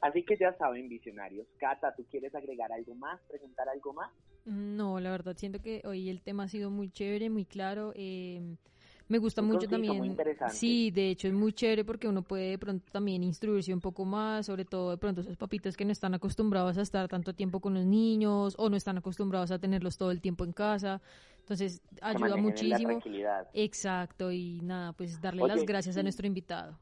[0.00, 1.46] Así que ya saben, visionarios.
[1.58, 4.12] Cata, ¿tú quieres agregar algo más, preguntar algo más?
[4.44, 7.92] No, la verdad, siento que hoy el tema ha sido muy chévere, muy claro.
[7.96, 8.56] Eh,
[9.08, 10.16] me gusta mucho también.
[10.50, 14.04] Sí, de hecho es muy chévere porque uno puede de pronto también instruirse un poco
[14.04, 17.60] más, sobre todo de pronto esos papitos que no están acostumbrados a estar tanto tiempo
[17.60, 21.00] con los niños o no están acostumbrados a tenerlos todo el tiempo en casa.
[21.40, 23.00] Entonces ayuda muchísimo.
[23.54, 26.78] Exacto, y nada, pues darle las gracias a nuestro invitado.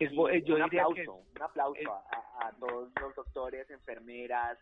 [0.00, 4.58] Es, eh, yo un aplauso, un aplauso a, a todos los doctores, enfermeras,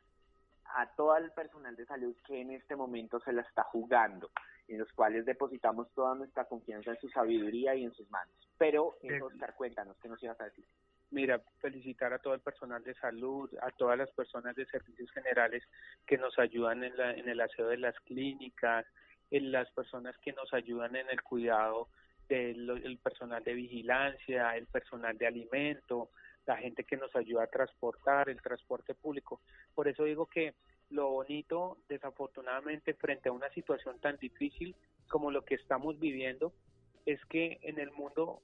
[0.65, 4.31] a todo el personal de salud que en este momento se la está jugando
[4.69, 8.35] en los cuales depositamos toda nuestra confianza en su sabiduría y en sus manos.
[8.59, 10.65] Pero, eh, Oscar, cuéntanos, ¿qué nos ibas a decir?
[11.11, 15.63] Mira, felicitar a todo el personal de salud, a todas las personas de servicios generales
[16.07, 18.87] que nos ayudan en, la, en el aseo de las clínicas,
[19.31, 21.89] en las personas que nos ayudan en el cuidado
[22.29, 26.09] del personal de vigilancia, el personal de alimento,
[26.47, 29.41] la gente que nos ayuda a transportar, el transporte público.
[29.75, 30.55] Por eso digo que
[30.91, 34.75] lo bonito, desafortunadamente, frente a una situación tan difícil
[35.09, 36.53] como lo que estamos viviendo,
[37.07, 38.41] es que en el mundo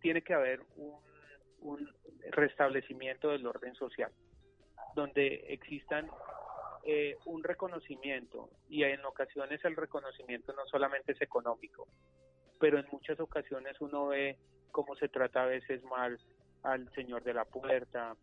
[0.00, 1.02] tiene que haber un,
[2.30, 4.12] restablecimiento del orden social,
[4.94, 6.10] donde existan
[6.84, 11.88] eh, un reconocimiento, y en ocasiones el reconocimiento no solamente es económico,
[12.60, 14.38] pero en muchas ocasiones uno ve
[14.72, 16.18] cómo se trata a veces mal
[16.64, 18.16] al señor de la puerta,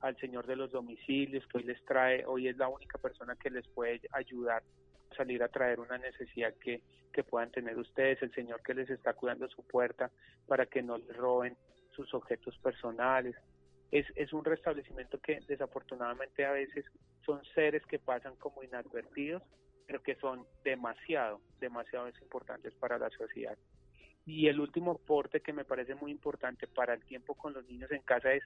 [0.00, 3.50] al señor de los domicilios, que hoy les trae, hoy es la única persona que
[3.50, 4.62] les puede ayudar
[5.10, 6.82] a salir a traer una necesidad que,
[7.12, 10.10] que puedan tener ustedes, el señor que les está cuidando su puerta
[10.48, 11.56] para que no les roben
[11.94, 13.36] sus objetos personales.
[13.90, 16.86] Es, es un restablecimiento que desafortunadamente a veces
[17.26, 19.42] son seres que pasan como inadvertidos,
[19.86, 23.58] pero que son demasiado, demasiado importantes para la sociedad.
[24.24, 27.90] Y el último aporte que me parece muy importante para el tiempo con los niños
[27.90, 28.44] en casa es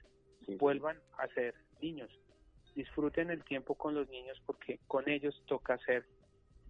[0.57, 2.09] vuelvan a ser niños.
[2.75, 6.05] Disfruten el tiempo con los niños porque con ellos toca ser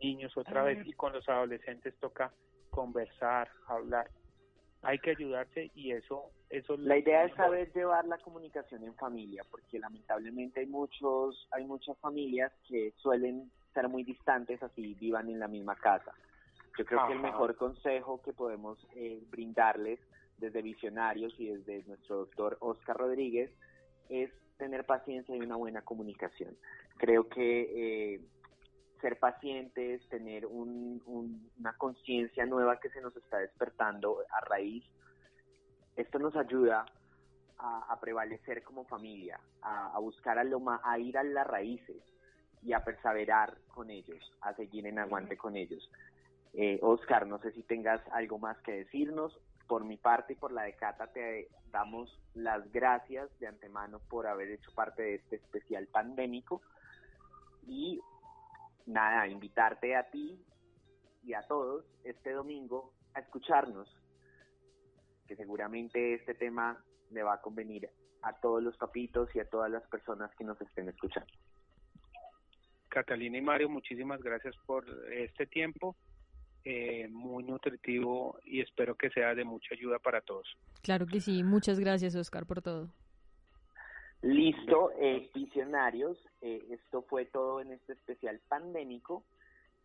[0.01, 2.31] niños otra vez y con los adolescentes toca
[2.69, 4.09] conversar, hablar.
[4.83, 9.43] Hay que ayudarse y eso eso La idea es saber llevar la comunicación en familia,
[9.49, 15.39] porque lamentablemente hay muchos hay muchas familias que suelen ser muy distantes así vivan en
[15.39, 16.13] la misma casa.
[16.77, 19.99] Yo creo que el mejor consejo que podemos eh, brindarles
[20.37, 23.51] desde Visionarios y desde nuestro doctor Oscar Rodríguez
[24.09, 26.55] es tener paciencia y una buena comunicación.
[26.97, 28.21] Creo que eh,
[29.01, 34.83] ser pacientes, tener una conciencia nueva que se nos está despertando a raíz,
[35.95, 36.85] esto nos ayuda
[37.59, 42.03] a, prevalecer como familia, a, buscar a, lo a ir a las raíces
[42.61, 45.89] y a perseverar con ellos, a seguir en aguante con ellos.
[46.53, 49.37] Eh, Oscar, no sé si tengas algo más que decirnos.
[49.67, 54.25] Por mi parte y por la de Cata te damos las gracias de antemano por
[54.25, 56.61] haber hecho parte de este especial pandémico.
[57.67, 57.99] Y
[58.85, 60.41] nada, invitarte a ti
[61.23, 63.93] y a todos este domingo a escucharnos,
[65.27, 66.81] que seguramente este tema
[67.11, 67.89] le va a convenir
[68.21, 71.31] a todos los papitos y a todas las personas que nos estén escuchando.
[72.87, 75.95] Catalina y Mario, muchísimas gracias por este tiempo
[76.69, 80.45] eh, muy nutritivo y espero que sea de mucha ayuda para todos.
[80.81, 82.89] Claro que sí, muchas gracias Oscar por todo.
[84.21, 89.23] Listo, eh, visionarios, eh, esto fue todo en este especial pandémico,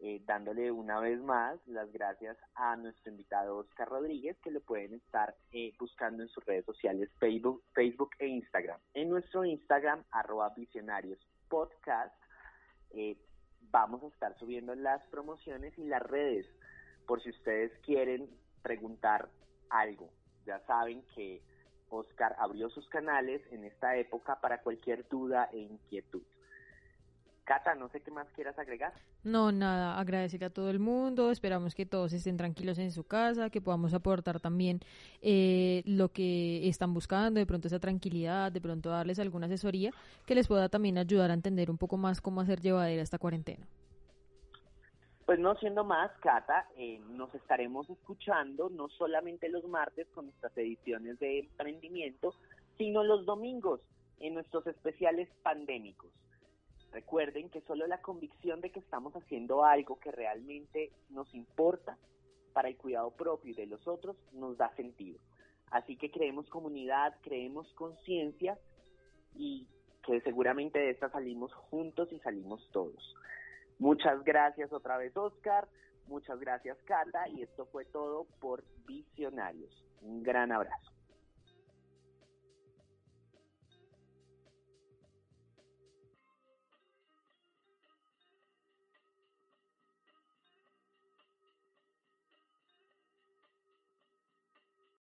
[0.00, 4.94] eh, dándole una vez más las gracias a nuestro invitado Oscar Rodríguez, que lo pueden
[4.94, 8.80] estar eh, buscando en sus redes sociales Facebook, Facebook e Instagram.
[8.94, 12.12] En nuestro Instagram, arroba visionarios podcast,
[12.90, 13.16] eh,
[13.70, 16.46] vamos a estar subiendo las promociones y las redes
[17.06, 18.28] por si ustedes quieren
[18.62, 19.28] preguntar
[19.70, 20.10] algo.
[20.46, 21.42] Ya saben que
[21.90, 26.22] Oscar abrió sus canales en esta época para cualquier duda e inquietud.
[27.44, 28.92] Cata, no sé qué más quieras agregar.
[29.24, 33.50] No, nada, agradecer a todo el mundo, esperamos que todos estén tranquilos en su casa,
[33.50, 34.80] que podamos aportar también
[35.20, 39.90] eh, lo que están buscando, de pronto esa tranquilidad, de pronto darles alguna asesoría
[40.24, 43.66] que les pueda también ayudar a entender un poco más cómo hacer llevadera esta cuarentena.
[45.32, 50.54] Pues no siendo más, Cata, eh, nos estaremos escuchando no solamente los martes con nuestras
[50.58, 52.34] ediciones de emprendimiento,
[52.76, 53.80] sino los domingos
[54.20, 56.10] en nuestros especiales pandémicos.
[56.90, 61.96] Recuerden que solo la convicción de que estamos haciendo algo que realmente nos importa
[62.52, 65.18] para el cuidado propio y de los otros nos da sentido.
[65.70, 68.58] Así que creemos comunidad, creemos conciencia
[69.34, 69.66] y
[70.04, 73.14] que seguramente de esta salimos juntos y salimos todos.
[73.82, 75.66] Muchas gracias otra vez Oscar,
[76.06, 79.84] muchas gracias Cata y esto fue todo por Visionarios.
[80.02, 80.92] Un gran abrazo.